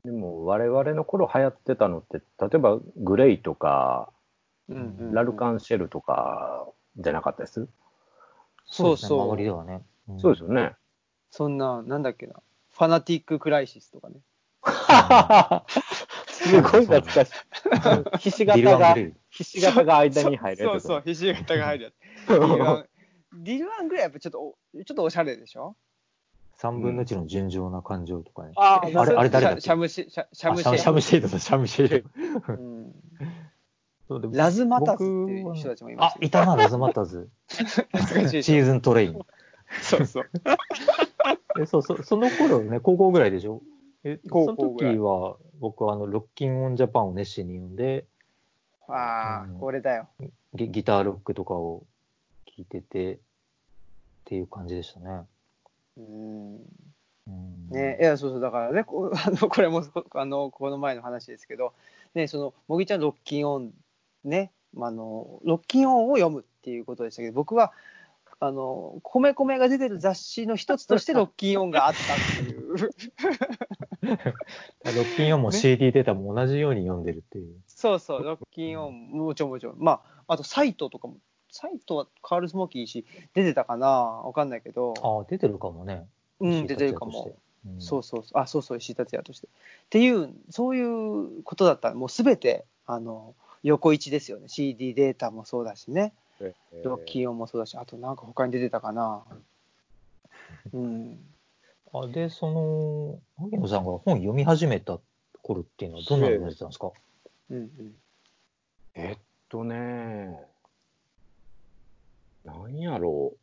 [0.04, 4.10] でも、我々の頃流行ってたのって、例えばグレイとか、
[4.70, 6.66] うんうんラルカンシェルとか
[6.98, 7.68] じゃなかったです、
[8.66, 9.84] そうそう周りではね。
[10.12, 10.76] んそうですよね。
[11.30, 12.36] そんな、なんだっけな、
[12.72, 14.22] ファナティック・クライシスとかね。
[16.28, 17.34] すごい懐かしい。
[18.20, 18.96] ひし形が
[19.30, 20.64] ひし形が間に入る。
[20.64, 21.94] そうそう、ひし形が入るやつ。
[23.36, 25.76] ディルワン、ぐらいやっぱちょっとお、ちょっとおしゃれでしょ
[26.60, 28.54] ？3分の1の純情な感情とかね。
[28.56, 29.62] ああれあれ誰だっけ？
[29.62, 32.54] シャムシシャシャムシェあシャムシェイドだ、シャムシェイド。
[34.32, 37.30] ラズマタズっていう人たちもいまあし、たいたな、ラズマタズ。
[37.50, 39.20] シーズントレイン。
[39.82, 40.30] そうそう。
[41.62, 43.62] えそうそう、その頃ね、高校ぐらいでしょ？
[44.04, 48.06] え、そ高の校ぐらい時は、僕はあの、ロッキンオンジャパンを熱心に読んで、
[48.88, 50.08] ああ、うんこれだよ。
[50.54, 51.84] ギギターロックとかを
[52.46, 53.18] 聴いてて、っ
[54.26, 55.22] ていう感じでしたね。
[55.98, 56.58] うん。
[57.70, 59.84] ね、いや、そうそう、だからね、こ あのこれも
[60.14, 61.74] あのこの前の話ですけど、
[62.14, 63.74] ね、その、もぎちゃん、ロッキンオン、
[64.24, 67.74] ね、あの、ロッキンオンを読むっていうことでしたけど、僕は、
[68.40, 72.76] あの、米米が出てる雑誌の一つとしてロッキンオンがあったっていう。
[74.04, 77.56] ロッキンオンも CD データも同じように読んでるっていう。
[77.68, 79.76] そうそう、ロッキンオン、もちろんもちろん。
[79.80, 81.18] まあ、あとサイトとかも、
[81.50, 83.88] サイトはカールスモーキーし、出てたかな？
[83.88, 84.94] わかんないけど。
[85.02, 86.06] ああ、出てるかもね。
[86.40, 87.38] うん、出てるかも。
[87.66, 89.48] うん、そうそうあ、そうそう、石井達也として。
[89.48, 89.50] っ
[89.90, 91.94] ていう、そういうことだった。
[91.94, 94.48] もうすべて、あの、横一ですよね。
[94.50, 96.14] CD データもそうだしね。
[96.84, 99.24] ロッキーオンもそうだし、あとなんか他に出てたかな。
[100.74, 101.20] うん。
[101.94, 105.00] あで、その、萩野さんが本読み始めた
[105.42, 106.92] 頃っていうのはどんなの読んでたんですか、
[107.50, 107.96] うんうん、
[108.96, 110.40] えっとね、
[112.44, 113.34] なんやろ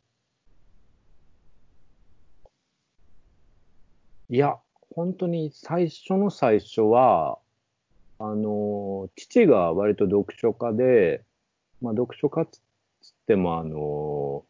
[4.29, 4.33] う。
[4.33, 4.59] いや、
[4.93, 7.39] 本当に最初の最初は、
[8.23, 11.23] あの、父が割と読書家で、
[11.81, 12.59] まあ、読書家っつっ
[13.25, 14.43] ても、あの、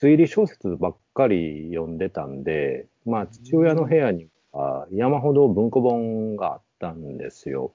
[0.00, 7.72] 推理小説ばっかり読んでたんで、まあ、父親の部屋には山ほど文庫本があったんですよ。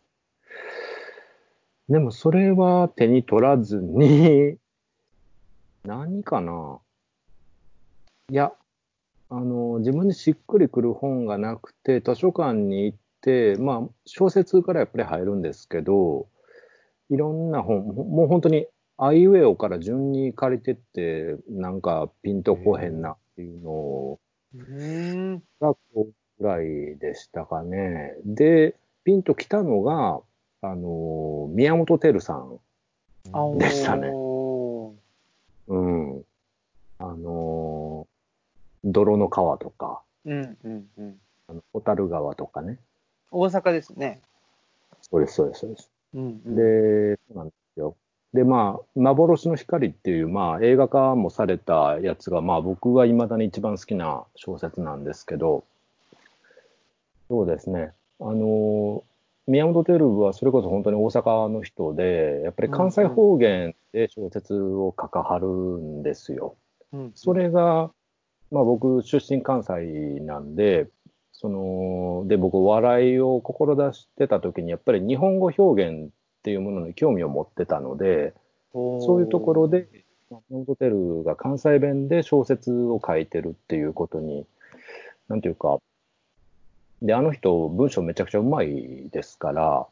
[1.90, 4.56] でもそれは手に取らずに、
[5.84, 6.80] 何かな
[8.32, 8.54] いや、
[9.30, 13.09] あの、自分でしっくりくる本がなくて、図書館に行って、
[13.60, 16.28] まあ、小説からやっぱり入るんですけど、
[17.10, 18.68] いろんな本、もう本当に
[18.98, 24.20] アイウェオから順に借りてって、なんかピンとこへんなっていうのを、
[25.62, 26.14] がぐ
[26.46, 28.16] らいでしたかね。
[28.26, 30.22] で、ピンときたのが、
[30.62, 34.10] あの、宮本照さんでしたね。
[35.68, 36.24] うん。
[37.00, 38.08] あの、
[38.84, 41.20] 泥の川とか、うんうんうん。
[41.48, 42.80] あの小樽川とかね。
[43.32, 44.22] 大阪ですね。
[45.02, 45.90] そうです、そうです、そうです。
[46.14, 47.96] うんうん、で、そうなんですよ。
[48.34, 55.64] で、まあ、幻の光っていう、まあ、映画化もされたやつが、まあ、僕が未だに一番好きな小説なんですけど、
[57.30, 57.92] そうですね。
[58.20, 59.04] あの、
[59.48, 66.56] 宮本照はそれこそ本当に大阪の人で、やっぱり関西方言で小説を書かはるんですよ。
[66.94, 67.92] うんうん、それが、
[68.52, 70.88] まあ僕出身関西なんで、
[71.42, 78.34] その、で僕笑いを志してた時にやっぱり日本語表現っていうものに興味を持ってたので、
[78.74, 79.88] そういうところで、
[80.52, 84.46] ノートテルが関西弁で小説を書いてるっていうことに、
[85.30, 85.80] なんていうか、
[87.02, 89.88] で、あの人、文章めちゃくちゃうまいですから、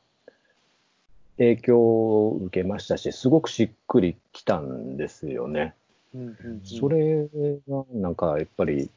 [1.37, 5.75] 影響を受けましたし、すごくしっくりきたんですよね。
[6.13, 7.29] うんうんうん、それ
[7.69, 8.89] が、なんかやっぱり、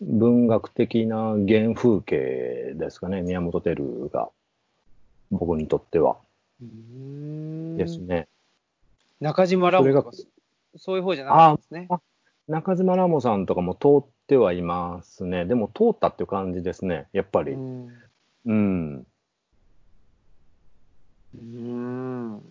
[0.00, 4.30] 文学的な原風景ですかね、宮本照が、
[5.30, 6.18] 僕にとっては。
[6.60, 8.28] ですね。
[9.20, 10.12] 中島ラモとか、
[10.76, 11.88] そういう方じゃないんですね。
[12.48, 15.46] 中島ラモさんとかも通ってはいますね。
[15.46, 17.52] でも通ったっていう感じですね、やっぱり。
[17.52, 17.88] うん。
[18.44, 19.06] うん。
[21.34, 22.42] うん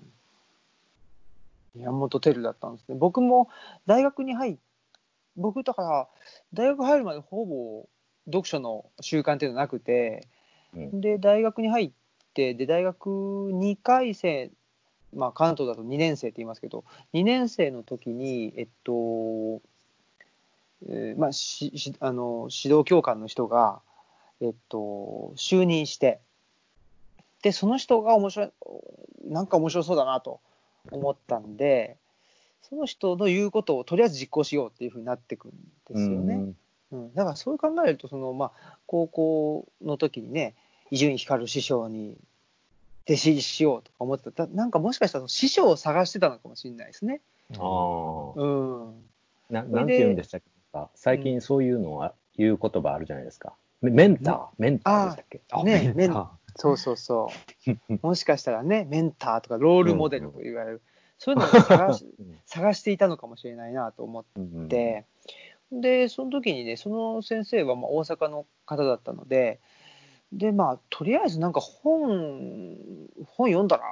[1.76, 2.96] 宮本照だったんですね。
[2.98, 3.50] 僕も
[3.86, 4.58] 大学に入っ
[5.36, 6.08] 僕だから
[6.54, 7.88] 大学入るまでほぼ
[8.26, 10.28] 読書の習慣っていうのはなくて、
[10.76, 11.92] うん、で大学に入っ
[12.26, 14.52] ってで大学2回生
[15.16, 16.84] まあ関東だと2年生って言いますけど
[17.14, 19.62] 2年生の時にえっと、
[20.90, 23.80] えー、まあししあの指導教官の人が
[24.42, 26.20] えっと就任して
[27.42, 28.52] でその人が面白い
[29.30, 30.42] なんか面白そうだなと
[30.92, 31.98] 思ったんで
[32.70, 36.36] その人の言うことをとりあえず実行しようっていうふうになってくんですよね。
[36.92, 40.56] うん、うん、だからそう考えるとその、まあ、高校の時にね
[40.92, 42.18] 伊集院光師匠に
[43.08, 44.48] 弟子入りしようとか思ってた。
[44.48, 47.22] なんかもしかしたら師匠を探してたのかもしれないですね。
[47.58, 48.34] ああ。
[48.36, 49.04] うん。
[49.50, 50.48] ななんて言うんでしたっけ
[50.96, 53.54] 最近そういうのは、言う言葉あるじゃないですか。
[53.82, 56.28] メンター、メンターでしたっけあねメンター。
[56.58, 57.30] そうそうそ
[57.90, 58.00] う。
[58.02, 60.76] もしかしたらね、メンターとかロールモデルと言われる。
[60.76, 60.82] うん、
[61.18, 62.06] そういうのを探し
[62.46, 64.24] 探していたのかもしれないなと思っ
[64.68, 65.06] て、
[65.72, 69.60] うん、で、その時にね、その先生はまあ大阪の方だったので、
[70.32, 72.78] で、まあ、とりあえずなんか本、
[73.26, 73.84] 本読んだら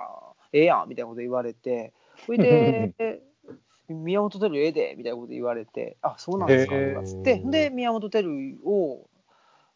[0.51, 1.93] ええやんみたいなこと言われて、
[2.26, 3.21] それで、
[3.89, 9.07] 宮本照ええでみたいなこと言われて、あ、そうなんですかとかつって、で、宮本照を、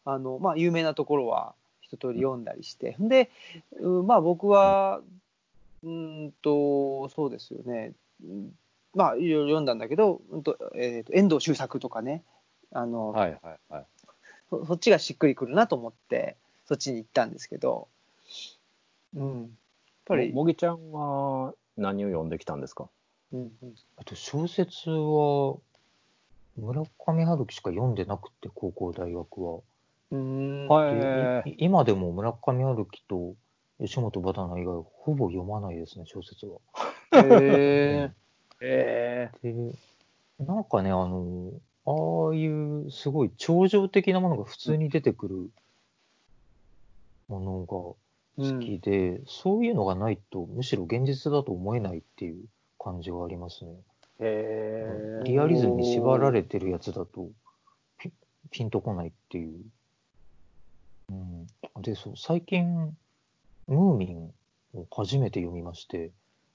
[0.04, 3.30] あの、まあ、有名なところは一通り読んだりして、で、
[4.04, 5.00] まあ、僕は、
[5.82, 7.92] うんと、そうですよね。
[8.94, 12.22] まあ、いろいろ読んだんだけど、うんとえーと、遠藤周作とかね、
[12.72, 13.86] あの、はいはいはい、
[14.50, 17.86] そそっちがしっくりくるなと思って、そっちに行ったんですけど、
[19.14, 19.40] うん。
[19.42, 19.48] やっ
[20.06, 22.88] ぱり、ももぎちゃんは何を読んできたんですか？
[23.32, 25.56] うんうんあと小説は、
[26.56, 29.60] 村上春樹しか読んでなくて、高校、大学は。
[30.10, 30.66] うーん。
[30.66, 33.34] はい今でも村上春樹と
[33.80, 36.58] 吉本バナナ以外、ほぼ読まないですね、小説は。
[37.12, 38.10] へ
[38.60, 39.54] え で、
[40.40, 41.52] なんかね、あの、
[41.86, 45.50] ああいうすごい超常的なものが普通に出てくる
[47.28, 47.96] もの
[48.36, 52.44] がー好きで、そういうのがないと、むしろ現実だと思えないっていう
[52.78, 53.72] 感じがありますね。
[54.20, 57.30] へリアリズムに縛られてるやつだと
[57.98, 58.10] ピ、
[58.50, 59.60] ピンとこないっていう。
[61.10, 61.46] うん、
[61.82, 62.96] で、そう、最近、
[63.68, 64.32] ムーミン
[64.74, 66.10] を初めて読みまして、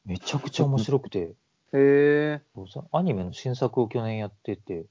[0.06, 1.36] めちゃくちゃ面白くて、
[1.74, 1.78] え。
[1.78, 2.42] へえ。
[2.56, 4.86] そうさアニメの新作を去年やってて、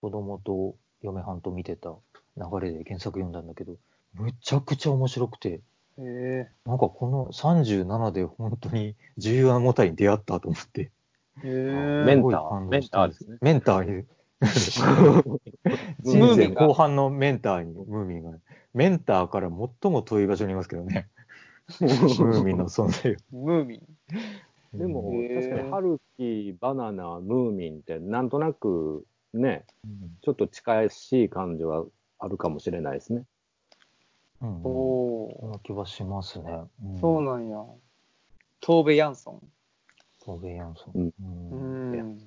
[0.00, 1.94] 子供と嫁はんと見てた
[2.36, 3.76] 流れで原作読んだんだけど、
[4.14, 5.60] むちゃくちゃ面白くて、へ
[5.98, 6.50] え。
[6.64, 10.90] なんかこの37で本当に重要なモタに出会ったと思って、へ
[11.44, 12.04] え。
[12.06, 13.38] メンターメンターですね。
[13.40, 14.04] メンターに、
[14.42, 14.82] 人
[16.02, 18.38] 生ムーミンが後半のメンターに、ムーミンが、
[18.72, 21.08] メンターから最も遠い場所にいますけどね。
[21.80, 23.16] ムーミンの存在を。
[23.30, 24.78] ムーミン。
[24.78, 31.84] でも確かに春樹、バナナ、ムーミンってなんとなくね、うんちょっと近しい感じは
[32.18, 33.24] あるかもしれないですね。
[34.40, 36.60] うん、おおそんな気はしますね。
[36.82, 37.62] うん、そうなんや。
[38.60, 39.42] トーベ・ヤンソン。
[40.24, 40.98] トーベ・ヤンソン。
[40.98, 42.18] うんううんん。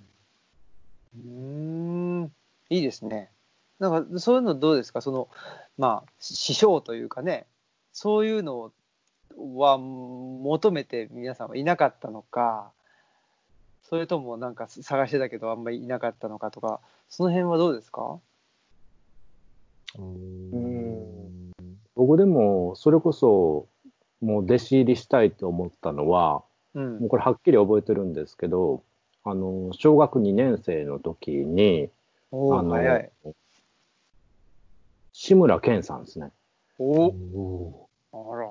[1.16, 2.32] うーん。
[2.70, 3.32] いいですね。
[3.80, 5.02] なんか、そういうのどうですか？
[5.02, 5.30] その、
[5.78, 7.48] まあ、師匠というかね、
[7.94, 8.72] そういうの
[9.38, 12.72] は求めて皆さんはいなかったのか、
[13.84, 16.80] それともなんか探してたけどあんまりいなかったのかとか、
[17.10, 18.20] その辺はどうですか？
[19.98, 21.52] うん
[21.96, 23.68] 僕でもそれこそ
[24.22, 27.10] もう弟子入りしたいと思ったのは、うんもう。
[27.10, 28.84] これはっきり覚えてるんですけど、
[29.24, 31.90] あの、小学2年生の時に、
[32.32, 33.12] あの早い。
[35.14, 36.32] 志村けんさんですね。
[36.78, 38.47] おおお、あら。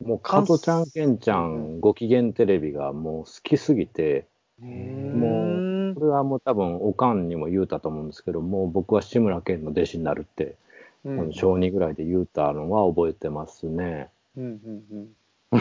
[0.00, 4.26] もう加トちゃん、けんちゃん、ご機嫌テレビがもう好きすぎて、
[4.60, 10.56] うーんこれはもう多分おかんにも言うたと思うんですけど、もう僕は志村けんの弟子になるって、
[11.04, 14.10] うん小2ぐらいで言うたのは覚えてますね。
[14.36, 15.14] うんうん
[15.52, 15.56] う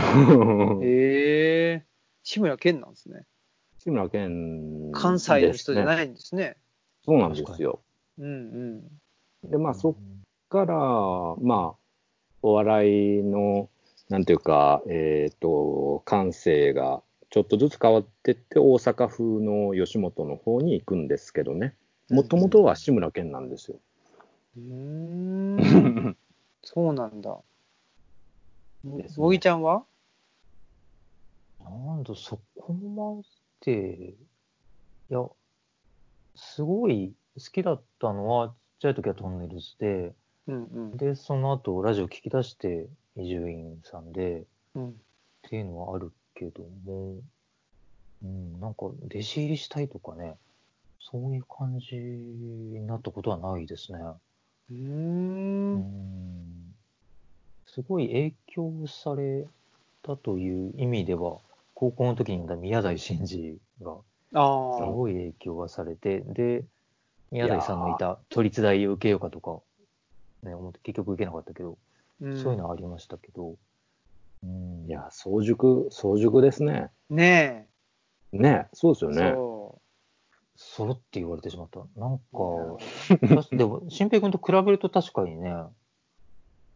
[0.80, 0.82] ん。
[0.84, 1.84] へえ。
[2.24, 3.26] 志村けんなんですね。
[3.80, 5.86] 志村けん、関西の人じゃい。
[5.86, 6.56] ないんですね。
[7.06, 7.82] そうなんですよ。
[8.18, 8.26] うん
[9.44, 9.50] うん。
[9.52, 9.96] で、まあそっ
[10.50, 10.76] から、
[11.42, 11.76] まあ、
[12.42, 13.70] お笑いの、
[14.10, 21.76] なんていうか、えっ、と、感性がちょっとずつ変わってって、大阪風の吉本の方に行くんですけどね。
[22.10, 23.80] もともとは志村けんなんですよ。
[24.58, 26.18] うーん。
[26.62, 27.40] そうなんだ。
[28.84, 29.86] ですねもぎちゃんは？
[31.64, 33.22] なんだ、そこま
[33.66, 34.16] で、
[35.10, 35.26] いや、
[36.36, 40.14] すごい好きだったのは、ちっちゃい時はトンネルズで、
[40.48, 40.98] うんうん。
[40.98, 44.44] で、その後、ラジオ聞き出して、伊集院さんで、
[44.76, 44.96] うん
[45.46, 47.18] っていうのはあるけども、
[48.24, 50.36] うん、なんか、弟子入りしたいとかね、
[51.02, 54.00] そういう感じになったことはないですね。
[54.00, 54.78] うー。
[54.78, 56.74] うんん
[57.68, 59.46] すごい影響され
[60.02, 61.40] たという意味では、
[61.74, 63.98] 高校の時に宮台真司が。
[64.32, 66.64] すごい影響がされて、で、
[67.32, 69.60] 宮台さんのいた都立大を受けようかとか、
[70.44, 71.78] ね、思って結局受けなかったけど、
[72.22, 73.56] うんそういうのはありましたけど、
[74.44, 76.90] うん、いや、早熟、早熟ですね。
[77.10, 77.68] ね
[78.32, 79.16] ね、そうですよえ。
[79.16, 79.32] ね。
[79.32, 79.80] そ
[80.56, 81.80] そろって言われてしまった。
[82.00, 82.24] なんか、
[83.56, 85.64] でも、新平君と比べると確かにね、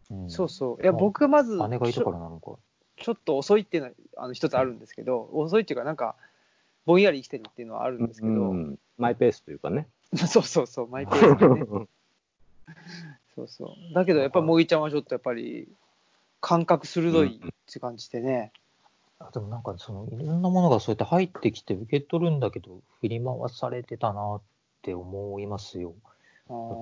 [0.09, 0.81] うんそうそう。
[0.81, 2.53] いや、まあ僕まず、姉がいたちょからなのか。
[2.97, 6.15] ちょっと遅いっていうのはあの一つあるんですけど、遅いっていうか、なんか、
[6.85, 9.87] ぼんやり生きてるっていうのはあるんですけど、うん、マイペースというかね。
[10.15, 11.87] そうそうそう、マイペースでね。
[13.37, 13.93] そうそう。
[13.93, 15.67] だけど、やっぱ、もぎちゃんはちょっとやっぱり、
[16.41, 18.51] 感覚鋭いって感じでね。
[19.19, 24.41] あでもなんか、その、いろんなものがそうやって入ってきて受け取るんだけど、振り回されてたなっ
[24.81, 25.93] て思いますよ。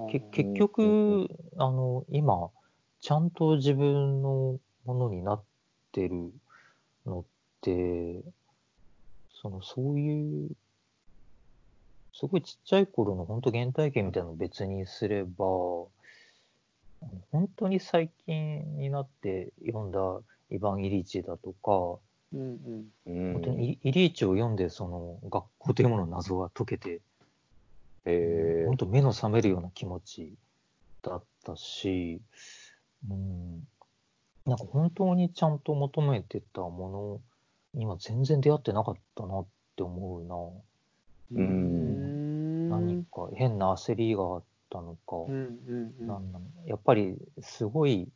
[0.10, 1.28] 結局、
[1.58, 2.50] あの、今、
[3.02, 5.44] ちゃんと自分のものになっ
[5.92, 6.32] てる
[7.06, 7.24] のっ
[7.60, 8.22] て、
[9.42, 10.52] その、そういう、
[12.14, 15.36] すごいちっちゃい頃の本当原体験みたいなのを別にすれば、
[17.32, 20.00] 本当に最近になって読んだ
[20.50, 22.00] イヴァン・イリーチだとか、
[22.34, 23.24] うんうん。
[23.28, 27.02] うん本当にイイリーチを読んで、その学校というものの謎が解けて、
[28.06, 30.34] え本当目の覚めるような気持ち
[31.02, 32.22] だったし、
[33.10, 33.68] うん、
[34.46, 37.22] なんか本当にちゃんと求めてたも
[37.74, 41.42] のには全然出会ってなかったなって思うな。
[41.42, 42.70] うん。
[42.70, 44.44] 何か変な焦りがあっ
[44.76, 48.08] たのか、うんうんうん、なんなのやっぱりすごい、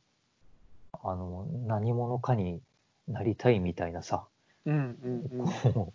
[1.04, 2.62] あの、何者かに
[3.08, 4.26] なりたいみたいなさ、
[4.66, 4.98] うん
[5.32, 5.94] うんうん、こ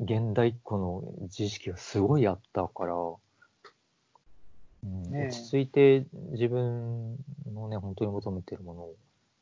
[0.00, 7.16] う、現代っ子の知識がすごいあったから、うん、ね、落ち着いて自分
[7.52, 8.94] のね、本当に求めてるものを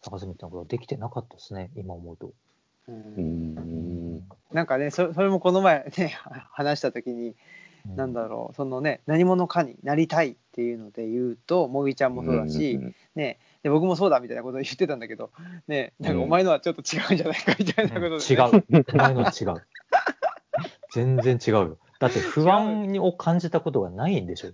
[0.02, 2.32] 探すみたいなことはできてなかったですね、今思うと。
[2.88, 4.26] うん。
[4.52, 6.14] なんかねそ、それもこの前ね、
[6.52, 7.34] 話した時に、
[7.88, 12.80] うん、なんだろう、そのね、何者かになりたいっていうので言うと、もぎちゃんもそうだし、
[13.14, 15.30] ね、で僕もそうだみたいなことを言ってたんだけど、
[15.68, 18.38] ね、なんかお前のはちょっと違うんじゃないかみたいなことで、ね、違う。
[18.92, 19.54] お前のは違う。
[20.92, 21.78] 全然違うよ。
[21.98, 24.48] だって不安を感じたことがないんでしょ。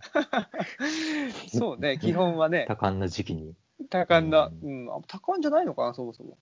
[1.48, 2.66] そうね、基本はね。
[2.68, 3.54] 多感な時期に。
[3.88, 6.36] 多感な、うん、多感じゃないのかな、そもそも。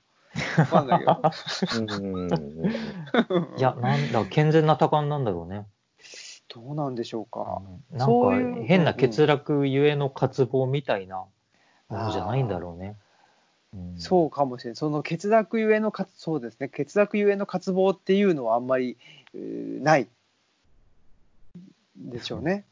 [0.59, 1.23] わかんないけど。
[3.57, 5.67] いや、なんだ、健全な多感なんだろうね。
[6.49, 7.63] どうなんでしょうか。
[7.93, 11.25] うん、なんか、変な欠落ゆえの渇望みたいな
[11.89, 12.97] ものじゃないんだろうね。
[13.75, 14.77] うん、そうかもしれない。
[14.77, 16.69] その欠落ゆえのか、そうですね。
[16.69, 18.97] 欠落ゆえの渇望っていうのはあんまり、
[19.35, 20.09] ない
[21.97, 22.65] でしょうね。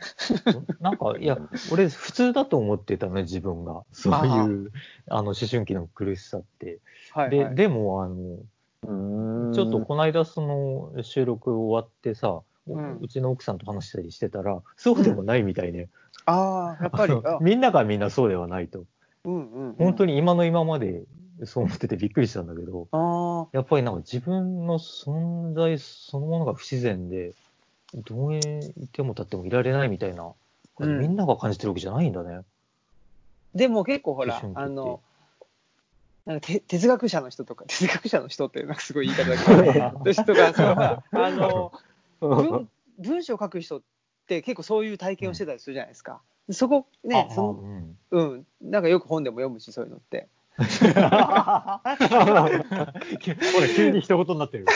[0.80, 1.38] なんか、いや、
[1.70, 3.84] 俺、普通だと思ってたね、自分が。
[3.92, 4.72] そういう、
[5.08, 6.80] あの、思春期の苦しさって。
[7.12, 15.88] はいはい、で、でも、あの、ちょっとこの間、その、収録終わってさ、うん、うちの奥さんと話したりしてたら、そうでもないみたいね。
[16.26, 17.14] ああ、やっぱり。
[17.40, 18.84] みんながみんなそうではないと。
[19.24, 21.04] うんうん、うん、本当に今の今まで
[21.44, 22.88] そう思っててびっくりしたんだけど、
[23.52, 27.32] やっぱりなんか自分の存在そのものが不自然で、
[27.94, 28.40] どうい
[28.92, 30.32] ても立ってもいられないみたいな、
[30.78, 32.40] うん、みんなが感じてるわけじゃないんだね。
[33.54, 35.00] でも結構ほら、あの、
[36.24, 40.66] なんか哲学者の人とか、哲学者の人ってなんかすごい言い方だけど、 人が、そう
[41.20, 41.72] あの
[42.28, 42.68] 文、
[42.98, 43.82] 文章を書く人っ
[44.26, 46.20] て結構そういう体験をしてたりするじゃないですか。
[46.50, 50.28] そこね、その、うん、うん、なんかよく本でも読むし、そういうのって。
[50.58, 52.50] ほら、
[53.74, 54.66] 急に一言になってる。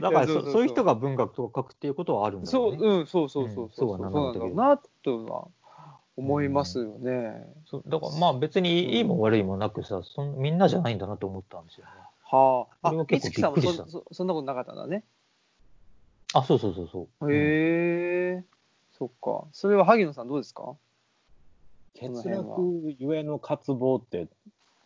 [0.00, 2.78] だからそそういう人が文学とか書くっていうことはあるんだろうね。
[2.78, 3.92] そう、うん、そうそうそうそう。
[3.92, 5.48] うん、そうなんだろうなとは
[6.16, 7.46] 思いますよね。
[7.66, 11.90] そうだからまあ別にいいも悪いもなくさ、そんみんなじゃないんだなと思ったんですよね。
[12.24, 12.88] はあ。
[12.88, 14.04] あ、結構びっくりしたそ。
[14.10, 15.04] そんなことなかったんだね。
[16.34, 17.32] あ、そうそうそうそう。
[17.32, 18.44] へえ、
[18.92, 19.44] そっか。
[19.52, 20.76] それは萩野さんどうですか？
[21.94, 24.28] 欠落ゆえの渇望って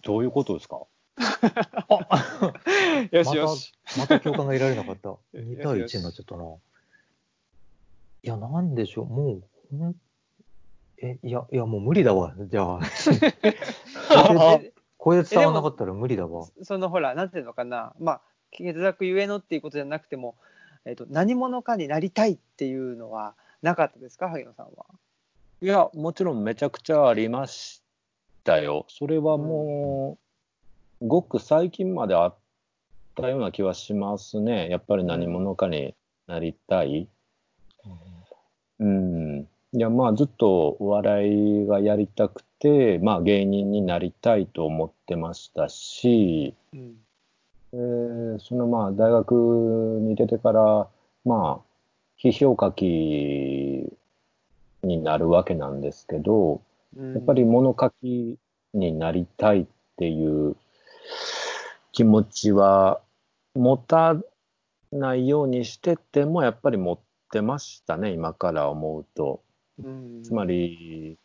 [0.03, 0.83] どういうことですか？
[3.13, 3.73] よしよし。
[3.97, 5.11] また共感が得られなかった。
[5.35, 6.45] 2対1になっちゃったな。
[6.45, 9.43] いや、なんでしょう、もう、
[9.79, 9.95] ほん
[10.99, 12.35] え、いや、いや、もう無理だわ。
[12.39, 12.81] じゃあ。
[14.99, 16.49] これで伝わらなかったら無理だわ。
[16.63, 18.21] そのほら、なんていうのかな、まあ、
[18.51, 20.37] 欠落ゆえのっていうことじゃなくても、
[20.87, 24.87] えっ、ー、と、何者かになりたいっていうのはなかったですか、萩野さんは。
[25.61, 27.83] いや、もちろんめちゃくちゃありまし
[28.45, 28.87] たよ。
[28.89, 30.17] それはも
[31.01, 32.35] う、ごく最近まであっ
[33.17, 34.69] たような気はしますね。
[34.71, 35.95] やっぱり何者かに
[36.29, 37.09] なりたい。
[38.79, 39.49] うん。
[39.73, 46.97] いや、まあずっとお笑いがやりたくて、まあ芸人になりたいと思ってましたし、うん、
[47.77, 49.33] えー、そのまあ大学
[50.01, 50.89] に出てから、
[51.27, 53.93] まあ、批評書き
[54.83, 56.63] になるわけなんですけど、
[56.97, 58.39] やっぱり物書き
[58.73, 59.67] になりたいっ
[59.99, 60.57] ていう
[61.93, 63.03] 気持ちは
[63.55, 64.17] 持た
[64.91, 66.99] ないようにしててもやっぱり持っ
[67.31, 69.43] てましたね、今から思うと。
[70.23, 71.19] つまり、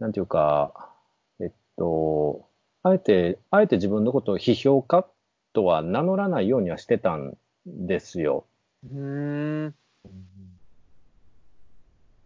[0.00, 0.90] なんていうか、
[1.38, 2.47] えっと、
[2.88, 5.06] あえて、あえて自分のことを批評家
[5.52, 7.36] とは名乗らないようにはしてたん
[7.66, 8.44] ですよ。
[8.92, 9.74] うん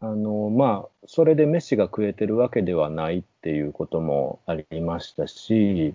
[0.00, 5.94] あの、まあ、それで飯が食えてるわけではないっていうこともありましたし、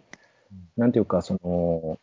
[0.77, 1.99] なんていうか、その、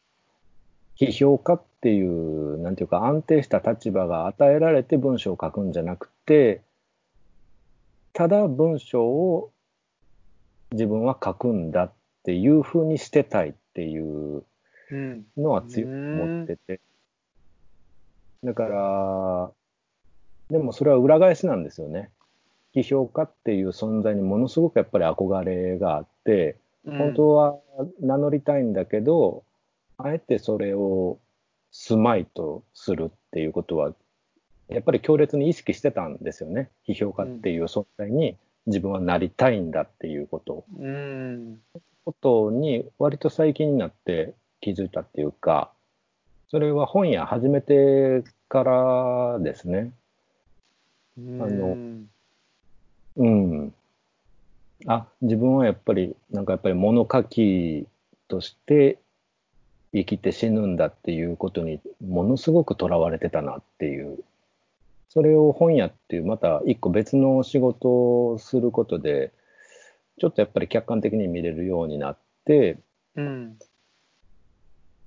[1.01, 6.61] 批評家っていう、なんていうか、安定した立場が与えられて文章を書くんじゃなくて、
[8.13, 9.51] ただ文章を
[10.73, 11.93] 自分は書くんだっ
[12.25, 14.45] ていうふうにしてたいっていう
[15.37, 16.81] のは強く思ってて。
[18.43, 19.51] だから、
[20.51, 22.11] でもそれは裏返しなんですよね。
[22.75, 27.59] 批評家っていう存在にものすごくやっぱり憧れがあって、本当は
[28.01, 29.45] 名乗りたいんだけど、
[29.99, 31.19] うん、あえてそれを
[31.71, 33.95] 住まいとするっていうことは
[34.69, 36.71] やっぱり強烈に意識してたんですよね。
[36.87, 40.65] 批評家っていう存在に自分はなりたいんだっていうこと。
[40.79, 41.59] うん。
[42.05, 45.71] ことに割と最近になって気づいたっていうか、
[46.49, 49.93] それは本屋始めてからですね。
[51.19, 51.77] あの
[53.17, 53.75] うん。
[54.87, 57.87] あ、自分はやっぱり、なんかやっぱり物書き
[58.29, 58.99] として
[59.93, 64.25] 生きて死ぬんだっていうことにものすごくとらわれてたなっていう。
[65.15, 67.89] それを本屋っていうまた一個別の仕事
[68.33, 69.33] をすることで、
[70.19, 72.79] ちょっとやっぱり客観的に見れるようになって、
[73.15, 73.59] うん。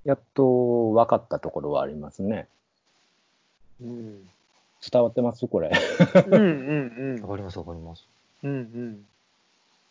[0.04, 2.48] やっと分かったところはありますね。
[3.82, 4.28] うん。
[4.90, 5.46] 伝わってます？
[5.46, 5.70] これ。
[6.26, 8.06] うんうんわかります、わかります。
[8.42, 9.04] うん。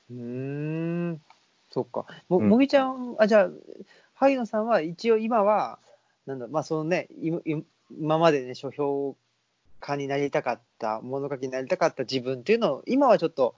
[0.09, 0.23] うんう
[1.13, 1.21] ん。
[1.69, 2.05] そっか。
[2.29, 3.49] も、うんもぎちゃん、あ、じゃあ、
[4.15, 5.77] 萩野さんは一応今は、
[6.25, 7.63] なんだ、まあそのね、いい
[7.99, 9.15] 今までね、書評
[9.79, 13.55] 家になりたかった、物書きになりたかった自分っていうのを、今はちょっと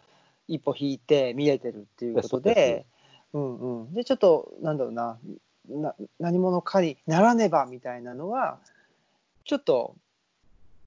[0.48, 2.86] 一歩引いて見れてるっていうことでで、
[3.34, 3.94] うんうん。
[3.94, 5.20] で、ちょっと、なんだろうな、
[5.70, 8.60] な何者かにならねばみたいなのは、
[9.46, 9.96] ちょっと、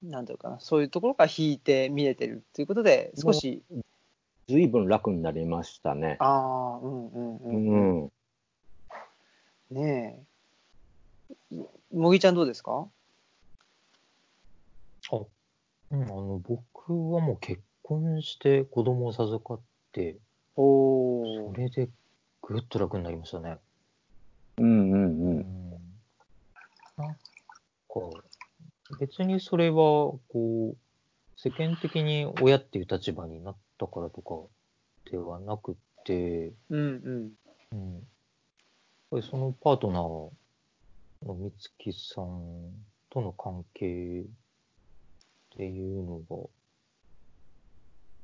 [0.03, 3.63] なんていうかな、そういうところから引いて見れてるっていうことで、少し、
[4.49, 6.17] 随分楽になりましたね。
[6.19, 8.05] ああ、うんうんううん。
[8.05, 8.11] ん。
[9.71, 10.25] ね
[11.51, 11.57] え。
[11.93, 12.71] もぎちゃんどうですか？
[12.71, 12.85] あ、
[15.93, 20.17] うん、あの、僕はもう結婚して子供を授かって、
[20.55, 21.89] おそれで
[22.41, 23.59] ぐっと楽になりましたね。
[24.57, 25.05] うんうんう。
[25.05, 25.69] うんん。
[26.97, 27.17] なんか、
[28.99, 30.19] 別にそれは、こ
[30.73, 30.77] う、
[31.35, 34.35] 世間的に親っていう立場になったからとか
[35.11, 37.33] ではなくて、うん
[37.71, 38.07] うん。
[39.11, 39.21] うん。
[39.21, 42.71] そのパートナーの美月さん
[43.11, 44.25] との関係
[45.53, 46.35] っていうのが、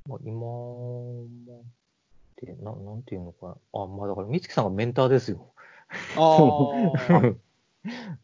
[0.07, 0.39] まあ、今
[1.53, 1.63] ま
[2.41, 3.55] で、ななんていうのかな。
[3.73, 5.51] あ、まあだから美月さんがメンターですよ。
[6.17, 7.21] ああ。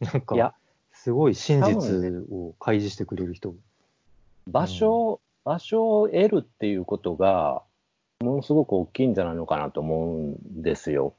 [0.00, 0.54] なんか、いや
[0.92, 3.54] すごい真多実を開示してくれる人。
[4.48, 7.62] 場所、場所を得るっていうことが、
[8.20, 11.14] ものすごく大きいんじゃないのかなと思うんですよ。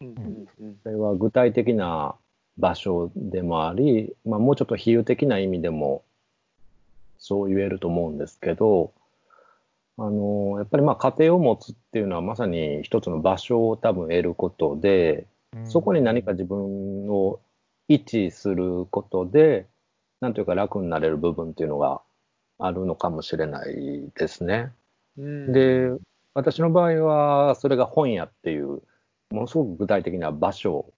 [0.00, 0.78] うんうんうん。
[0.82, 2.16] それは具体的な
[2.58, 6.04] 場所でもあり、まあ、もうちょっと比喩的な意味でも
[7.20, 8.92] そう言えると思うんですけど、
[9.98, 15.26] あの、やっぱりまあ家庭を持つっていうのはまさに一つの場所を多分得ることで、
[15.64, 17.40] そこに何か自分を
[17.88, 19.66] 位置することで、
[20.20, 22.00] なんというか楽になれる部分っていうのが
[22.58, 24.72] あるのかもしれないですね。
[25.18, 25.90] うん、で、
[26.34, 28.82] 私の場合は、それが本屋っていう、
[29.30, 30.92] ものすごく具体的な場所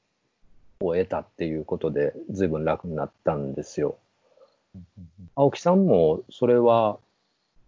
[0.80, 3.96] を得たっていうことで、随分楽になったんですよ。
[4.74, 6.98] うんうん青木さんも、それは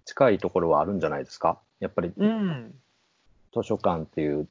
[0.04, 1.58] 近いところはあるんじゃないですか？
[1.80, 2.74] やっぱりうん。
[3.54, 4.48] 図書館っていう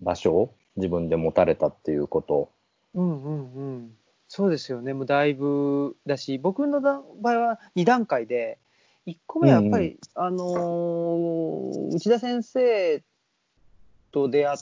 [0.00, 2.50] 場所を自分で持たれたっていうこと。
[2.94, 3.96] うんうんうん。
[4.28, 4.94] そうですよね。
[4.94, 8.58] もうだいぶだし、僕のだ場合は2段階で、
[9.06, 13.02] 1個目はやっぱり、あのー内田先生
[14.12, 14.58] と出会っ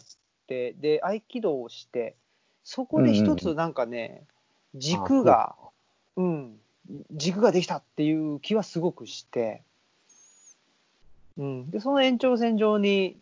[0.47, 2.17] て、で、合気道をして、
[2.65, 4.27] そこで一つなんかね、
[4.75, 5.57] 軸が、
[6.17, 6.61] うん、
[7.13, 9.63] 軸ができたっていう気はすごくして、
[11.37, 11.71] うん。
[11.71, 13.17] で、その延長線上に、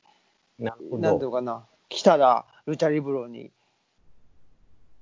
[0.59, 3.51] なんていうのかな、来たらルチャリブロに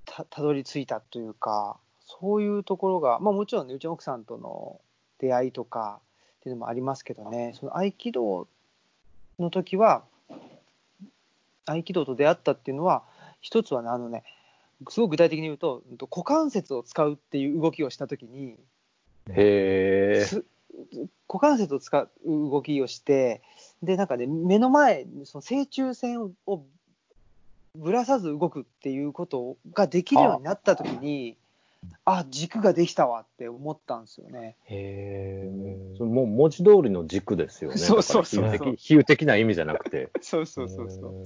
[0.05, 4.81] たたどり着いたというか、そういうところが、まあもちろんね、うちの奥さんとの
[5.19, 6.01] 出会いとか
[6.41, 8.49] っていうのもありますけどね、その合気道
[9.39, 10.05] の時は、
[11.67, 13.03] 合気道と出会ったっていうのは、
[13.41, 14.25] 一つはね、あのね、
[14.89, 18.57] すごく具体的に言うと、股関節を使うっていう動きをした時に、
[19.31, 20.25] へえ。
[20.25, 20.45] す
[21.29, 23.43] 股関節を使う動きをして、
[23.83, 26.65] で、なんかね、目の前、その正中線を
[27.77, 31.37] ぶらさず動くっていうことができるようになったときに、
[32.05, 34.57] あ軸ができたわって思ったんですよね。
[34.67, 35.79] へえ。
[35.97, 37.77] それもう文字通りの軸ですよね。
[37.77, 40.11] そうそうそう比喩的な意味じゃなくて。
[40.21, 41.23] そうそうそうそう。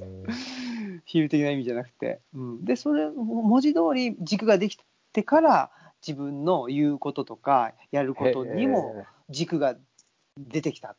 [1.04, 2.20] 比喩的な意味じゃなくて。
[2.34, 4.78] うん、で、それ、文字通り軸ができ
[5.12, 5.70] てから、
[6.06, 9.76] 自分の言うこととか、やることにも軸が
[10.38, 10.96] 出てきた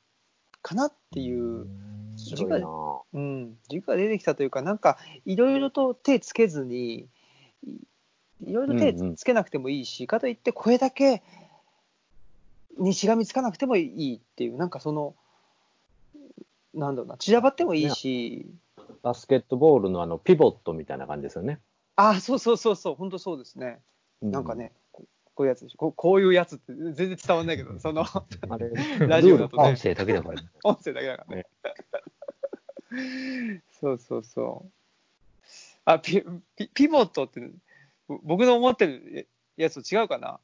[0.62, 1.66] かなっていう。
[1.66, 3.02] 面白いな。
[3.14, 7.08] うん、軸が出てきたというか、なんかいろいろと手つけずに、
[7.64, 7.80] い
[8.42, 11.24] いろいろ手つけなくてもいいし、かといって、これだけ
[12.78, 15.16] にしがみつかなくてもいいっていう、なんかその、
[16.74, 18.48] なんだろうな、散らばってもいいし、
[19.02, 21.60] バスケットボールのあのピボットみたいな感じですよね。
[21.96, 23.80] あそうそうそうそう、本当そうですね。
[24.22, 24.56] うなんか。
[24.56, 25.06] ね、こ
[25.36, 25.78] こういうやつでしょ。
[25.78, 28.70] こうこういうやつって全然伝わんないけど、その、あれ、
[29.08, 30.50] ラジオだとね音、声だけだからね。
[30.64, 31.46] 音声だけだからね。
[33.80, 34.72] そうそうそう。
[35.86, 36.24] あ、ピ
[36.56, 37.42] ピピボットって、
[38.08, 40.40] ぼ僕の思ってるやつと違うかな？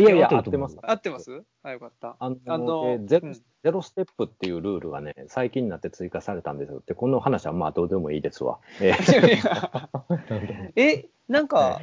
[0.00, 0.78] いやいや、合っててます。
[0.82, 1.42] 合ってます？
[1.62, 2.16] あ、よかった。
[2.18, 8.58] あのあのえーゼロうんゼロステップっていうルールがね、最近になって追加されたんですよって、この話はまあどうでもいいですわ。
[8.80, 8.94] え
[10.76, 11.80] え、なんか、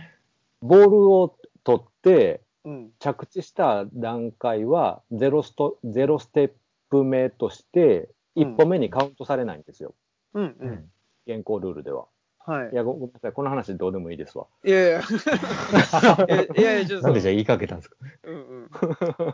[0.62, 6.52] ボールを取って、うん、着地した段階はゼロスト、ゼロステッ
[6.90, 9.94] プ目として、一歩目にカウントされないんですよ。
[10.34, 10.56] うん、う。
[10.60, 10.92] うんん。
[11.28, 12.08] 現行ルールでは。
[12.48, 12.76] はいい。
[12.76, 13.34] やご、ごめんなさい。
[13.34, 14.48] この話どうでもいいですわ。
[14.64, 15.02] いやいや、
[16.58, 17.98] いやいや ちょっとなんでじゃあ言いかけたんですか？
[18.24, 18.70] うんうん。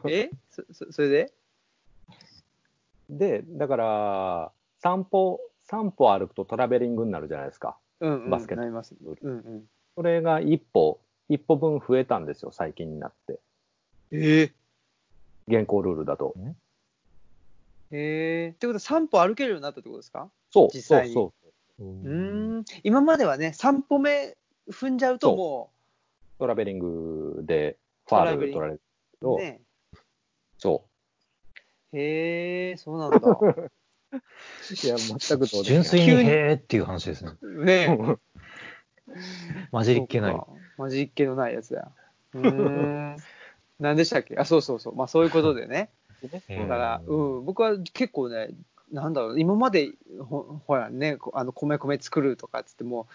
[0.11, 0.31] え？
[0.49, 1.33] そそそれで？
[3.09, 7.77] で、だから、散歩、散歩歩くとトラベリングになるじゃないですか。
[7.99, 8.29] うんうん。
[8.31, 8.95] バスケットなります。
[8.99, 9.69] うんうん。
[9.95, 10.99] それが一歩、
[11.29, 13.39] 一歩分増えたんですよ、最近になって。
[14.11, 14.41] え？
[14.43, 14.53] え
[15.47, 16.33] 現行ルールだと。
[17.91, 20.31] ええってことは散歩歩けるようになったってことですか？
[20.51, 21.42] そう、実際にそうそう。
[21.79, 22.65] うん。
[22.83, 24.37] 今まではね、3歩目
[24.69, 25.71] 踏んじゃうとそうも
[26.39, 27.77] トラベリングで
[28.07, 28.81] ファール取られる
[29.21, 29.61] う、と、ね。
[30.57, 30.85] そ
[31.93, 33.17] へえ、そうなんだ。
[33.17, 33.71] う。
[34.83, 37.31] いや、全くどうでもいい純粋にへーっていう話ですね。
[37.41, 38.17] ね
[39.71, 40.41] 混じりっけない
[40.77, 41.91] 混じりっ気のないやつだ。
[42.33, 43.17] うーん。
[43.79, 44.37] 何でしたっけ？
[44.37, 44.95] あ、そうそうそう。
[44.95, 45.89] まあそういうことでね。
[46.21, 48.49] だから、うん、僕は結構ね、
[48.91, 53.07] なんだろう、今までほほらね、こあの米米作るとかっつっても、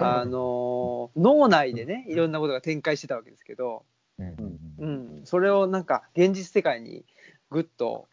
[0.00, 3.84] あの脳内でね、いろんなことが展開してたわけですけど、
[4.18, 4.26] うん。
[4.26, 5.22] ううん。
[5.22, 7.04] ん、それをなんか現実世界に
[7.50, 8.06] ぐっと、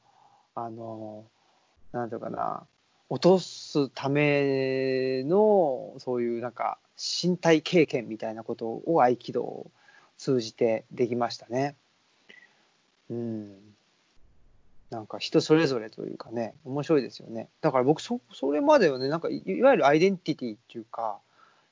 [0.56, 1.26] あの
[1.92, 2.66] なんていうかな、
[3.10, 9.72] 落とすための、そういうなんか身体経験みたいなことを合気道を
[10.18, 11.76] 通じてできましたね。
[13.10, 13.71] うん。
[14.92, 17.48] なんか人それぞれというかね、面白いですよね。
[17.62, 21.20] だから僕そ、それまではね、なんかいいわゆるアイデンティティっていうか、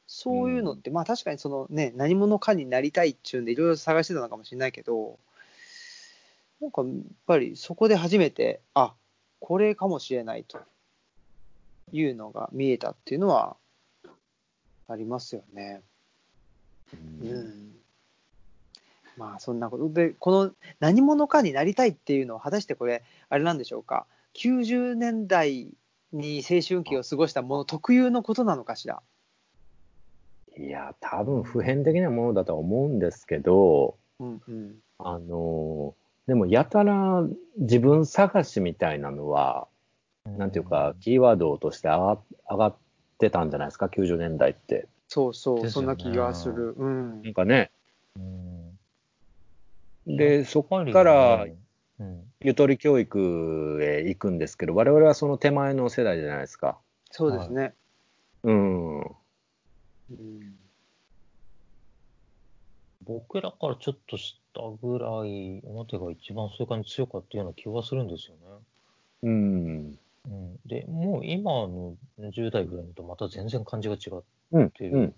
[0.08, 5.20] そういうのって、まあ確かにそのね、何者かになりたいっていうんでいろいろ探してたのかもしれないけど、
[6.62, 6.92] なんかやっ
[7.28, 8.94] ぱりそこで初めて、あ、
[9.42, 10.60] これかもしれないと
[11.92, 13.58] いうのが見えたっていうのは
[14.88, 15.82] ありますよね。
[17.22, 17.79] うん。
[19.20, 25.68] まあそんなことで、この何者かになりたいっていうのは果たしてこれ、あれなんでしょうか？90年代
[26.14, 29.02] に青春期を過ごしたもの特有のことなのかしら？
[30.58, 34.76] いや、多分普遍的なものだとは思うんですけど、うんうん。
[34.98, 37.24] あのーでもやたら
[37.58, 39.68] 自分探しみたいなのは、
[40.38, 42.22] なんていうか、キーワードとして上が
[42.52, 42.76] 上がっ
[43.18, 44.88] てたんじゃないですか、90年代って。
[45.08, 46.76] そうそう、ねそんな気がする。
[46.78, 47.34] うんなん。
[47.34, 47.72] かね。
[48.16, 48.59] うん
[50.18, 51.46] で、そこから
[52.00, 56.80] うんゆとり教育へ行くんですけど、我々はその手前の世代じゃないですか。
[57.12, 57.74] そうですね。
[58.44, 59.00] うん。
[59.02, 59.10] うん
[63.06, 68.42] 僕らからちょっとしたぐらい、表が一番そういう感じ強かったような気はするんですよね。
[69.24, 70.00] うん。
[70.26, 74.70] うん、で、もう今の10代ぐらいのとまた全然感じが違ううん。
[74.70, 75.16] ていううん。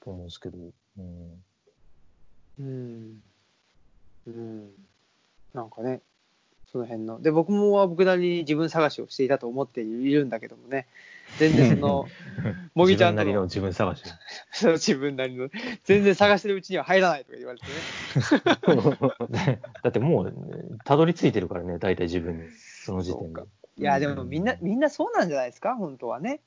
[0.00, 1.42] と思うんですけど、うん、
[2.60, 2.64] うん。
[2.64, 3.22] うん。
[5.54, 6.00] なんかね、
[6.70, 7.20] その辺の。
[7.20, 10.86] で、僕もは僕なりに自分探しをしていたと思っているんだけどもね、
[11.38, 12.06] 全然その、
[12.74, 14.02] もぎちゃんとの自分なりの自分探し。
[14.52, 15.48] その自分なりの、
[15.84, 17.66] 全然探してるうちには入らないとか言われて
[19.46, 19.60] ね。
[19.82, 23.48] だってもう、たどり着いてるからね、大体自分に、その時点でそう。
[23.76, 26.40] いや、でもみんな、みんなそうなんじゃないですか、本当はね。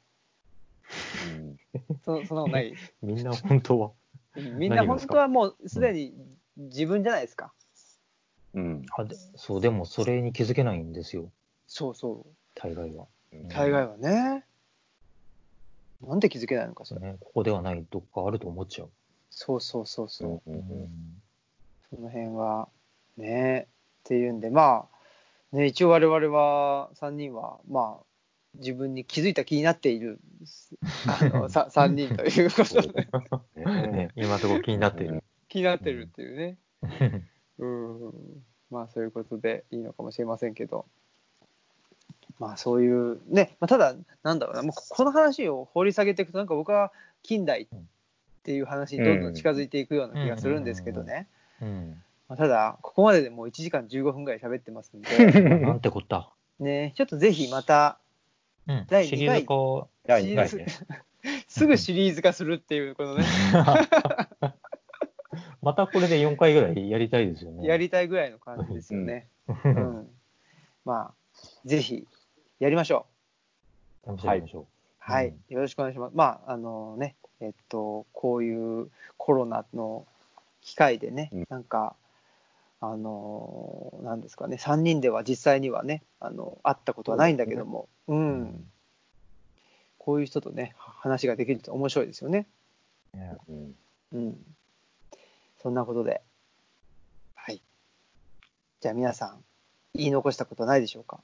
[2.05, 2.73] そそんなことない。
[3.01, 3.91] みんな本当は。
[4.35, 6.13] みんな本当はもうすでに
[6.57, 7.45] 自分じゃないですか。
[7.45, 7.64] うん。
[8.97, 11.29] あでそう、でもそれに気づけないんですよ、
[11.67, 12.29] そうそう。
[12.55, 13.05] 大概は。
[13.49, 14.45] 大概はね。
[16.01, 17.01] なんで気づけないのか、それ。
[17.01, 18.89] ね、ここではないどっかあると思っちゃう。
[19.29, 20.51] そうそうそうそう。
[20.51, 21.21] うん
[21.89, 22.67] その辺は
[23.17, 23.67] ねっ
[24.03, 24.87] ていうんでま
[25.53, 28.03] あね一応我々は3人はまあ
[28.55, 30.19] 自分に気づいた気になっている
[31.07, 33.07] あの さ3人ということで
[33.91, 35.23] ね、今のところ気になっている。
[35.47, 36.57] 気になってるっていうね
[37.59, 38.13] うん
[38.71, 40.85] まあそういうことでいいのかもしれませんけど。
[42.37, 46.91] まあそういうね、まあ、ただなんだろうなもうこの話を掘り下げていくとなんか僕は
[47.23, 47.67] 近代っ
[48.43, 51.27] ていう話にどんどん近づいていくような気がするんですけどね、
[51.61, 52.03] うん。
[52.27, 56.29] まあ、ただ、ここまででもう1時間15分ぐらい喋ってますんで、なんてこった？
[56.59, 57.99] ね、ちょっとぜひまた、
[58.67, 58.85] うん。
[58.89, 60.67] 第シリ二回ーズ2。
[61.47, 63.23] すぐシリーズ化するっていう、このね、
[65.65, 67.67] またこれで4回ぐらいやりたいですよね。
[67.67, 69.27] やりたいぐらいの感じですよね。
[69.65, 70.07] うん。
[70.85, 71.13] まあ、
[71.65, 72.07] ぜひ、
[72.59, 73.07] やりましょ
[74.05, 74.15] う。
[74.15, 74.65] 試してみましょう。
[74.99, 76.15] はい、うんよろしくお願いします。
[76.15, 80.05] まあ、あのね、えっと、こういうコロナの
[80.61, 81.95] 機会でね、うんなんか、
[82.79, 88.71] あの、なんですかね、3人では実際にはね、あの、会ったことはないんだけども、う、うん
[89.97, 92.45] こういう人とね、話ができると面白いですよね。
[93.15, 93.75] ねうん
[94.13, 94.45] うん。
[95.65, 96.21] そんなことで、
[97.33, 97.59] はい。
[98.81, 99.43] じゃあ皆さん、
[99.95, 101.21] 言い残したことはないでしょうか？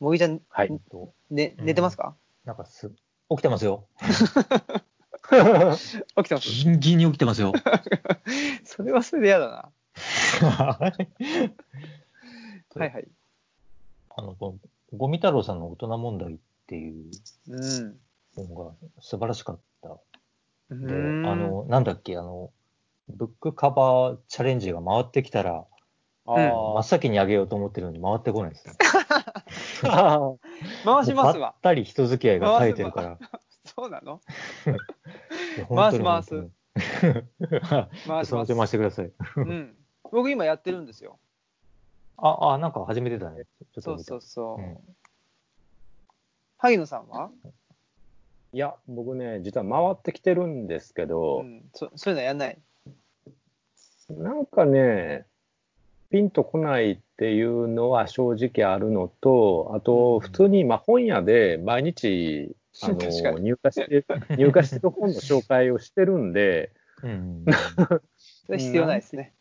[0.00, 0.68] もぎちゃん、はい。
[0.72, 2.90] えっとね、寝てますか、なんかす、
[3.30, 3.86] 起きてますよ。
[4.02, 4.08] 起
[6.24, 6.50] きてます？
[6.64, 7.52] ギンギンに起きてますよ。
[8.66, 9.70] それはそれで嫌だな。
[10.42, 10.92] は
[12.74, 13.06] いはい。
[14.16, 14.58] あの、こ
[14.90, 16.36] のゴミ太郎さんの大人問題っ
[16.66, 17.12] ていう
[17.46, 18.00] うん。
[18.34, 19.96] 本が素晴らしかった。
[20.70, 22.50] あ、の、なんだっけ、あの、
[23.08, 25.66] ブックカバーチャレンジが回ってきたら、
[26.26, 28.74] あ真っ先にあげようと思ってるのに回ってこないですね。
[29.84, 30.32] あ。
[30.84, 31.54] 回しますわばっ。
[31.60, 33.18] たり人付き合いが絶えてるから。
[33.64, 34.20] そうなの？
[34.64, 34.72] 回
[35.58, 36.50] す本当に回します。
[38.06, 38.24] 回
[38.66, 39.12] してください。
[39.36, 39.76] うん。
[40.10, 41.18] 僕今やってるんですよ。
[42.16, 43.44] あ、あ、なんか始めてたね。
[43.44, 44.62] ちょっとそうそうそう。
[44.62, 44.78] うん
[46.56, 47.30] 萩野さんは？
[48.54, 52.58] いや、僕ね、実は回ってきてるんですけど、うん、そそういうのやんない？
[54.10, 55.26] なんかね、
[56.08, 64.04] ピンとこないっていうのは正直あるのと、あと、普通にまあ本屋で毎日、あの 確かに入荷して、
[64.38, 66.70] 入荷してる本の紹介をしてるんで、
[67.02, 67.44] うん。
[68.46, 69.34] それ必要ないですね。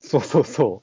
[0.00, 0.82] そうそうそ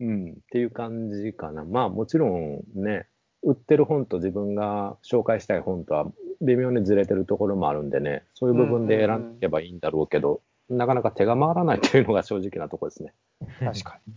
[0.00, 0.04] う。
[0.04, 1.64] うん、っていう感じかな。
[1.64, 3.06] まあもちろんね、
[3.44, 6.10] 売ってる本と自分が紹介したい本とは
[6.42, 13.14] 微妙にずれてるところもあるんでね、そういう部分で選んでいけばいいんだろうけど、なかなか手が回らないというのが正直なところですね。
[13.60, 14.14] 確かに。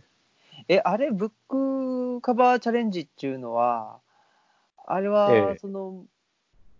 [0.68, 4.00] え、あれ、ブックカバーチャレンジっていうのは、
[4.86, 6.06] あれえはえ、その、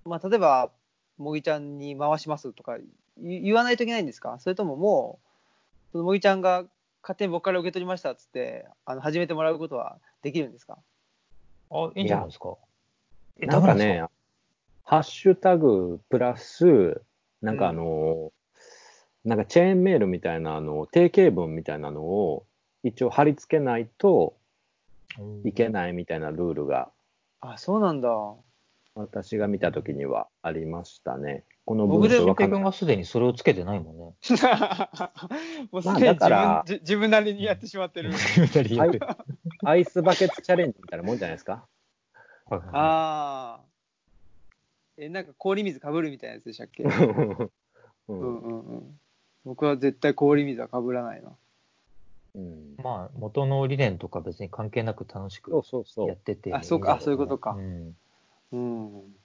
[0.06, 0.72] まあ、例えば、
[1.18, 2.78] もぎちゃんに回しますとか
[3.18, 4.38] 言言わないといけないんですか？
[4.40, 5.20] それともも
[5.90, 6.66] う、そのもぎちゃんが
[7.02, 10.78] 勝手に僕から受け取りましたっつって、あの始めてもらうことはできるんですか？
[11.72, 12.56] あ、いいんじゃないですか。
[13.40, 14.04] えなんか、ダメね、
[14.86, 17.02] ハッシュタグプラス、
[17.42, 18.32] なんかあの、
[19.24, 22.46] なんかチェーンメールみたいなあの定型文みたいなのを
[22.84, 24.38] 一応貼り付けないと
[25.44, 26.92] いけないみたいなルールが
[27.42, 28.10] あ、そうなんだ。
[28.94, 31.44] 私が見たときにはありましたね。
[31.66, 34.04] この僕でも文章はか君がすでにそれをつけてないもんね。
[35.72, 38.12] もうすまあでに自分,自分なりにやってしまってる。
[39.66, 41.66] アイスバケツチャレンジみたいなもんじゃないですか。
[42.50, 43.65] ああ。
[44.98, 46.84] え、なんか氷水かぶるみたいなやつでしたっけ？
[46.84, 46.88] う
[48.10, 49.00] うんんうんうん。
[49.44, 51.36] 僕は絶対氷水はかぶらないな。
[52.36, 56.08] うんまあ、元の理念とか別に関係なく楽しくそうそうそう。
[56.10, 57.96] やってて、あそうかあそういうことかん
[58.52, 59.16] うん。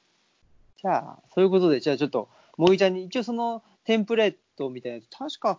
[0.81, 5.59] じゃあ、そういうことで、じゃあちょっと、もぎちゃんに一応そのテンプレートみたいなやつ、確か、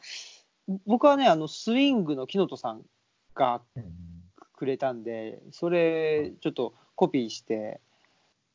[0.86, 2.86] 僕はね、あの、スイングの木本さん
[3.36, 3.84] がうん
[4.54, 7.82] くれたんで、それ、ちょっとコピーして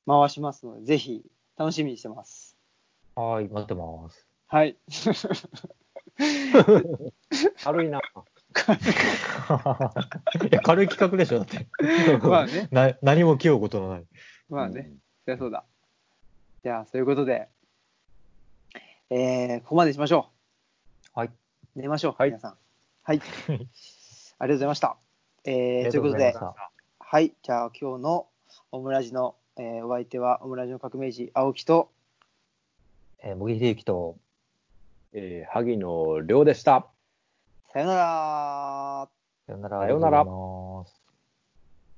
[0.07, 1.24] 回しますので、ぜひ
[1.57, 2.57] 楽しみにしてます。
[3.15, 4.27] はい、待ってます。
[4.47, 4.77] はい。
[7.65, 7.99] 軽いな。
[7.99, 8.03] い
[10.51, 11.66] や、軽い企画でしょ、だって。
[12.19, 14.07] まあね、 な何も気負うことのない。
[14.49, 14.93] まあね。
[15.24, 15.65] そりゃそうだ。
[16.62, 17.49] じゃあ、そういうことで、
[19.11, 20.28] えー、ここまでにしましょ
[21.15, 21.28] はい。
[21.28, 21.33] う。
[21.74, 22.59] 寝ましょう、はい皆さん。
[23.03, 23.19] はい。
[23.19, 23.23] あ
[23.53, 23.65] りがと
[24.47, 24.97] うございました。
[25.45, 27.33] えー、ということでがとうございまし、たはい。
[27.43, 28.27] じゃあ、今日の
[28.73, 31.91] オムラジの、えーお相手は、オムラジの革命児、青木と、
[33.23, 34.19] えー、茂木秀幸と、
[35.15, 36.87] えー、萩野亮でした。
[37.73, 39.09] さよなら。
[39.47, 39.81] さよなら。
[39.81, 41.06] さよなら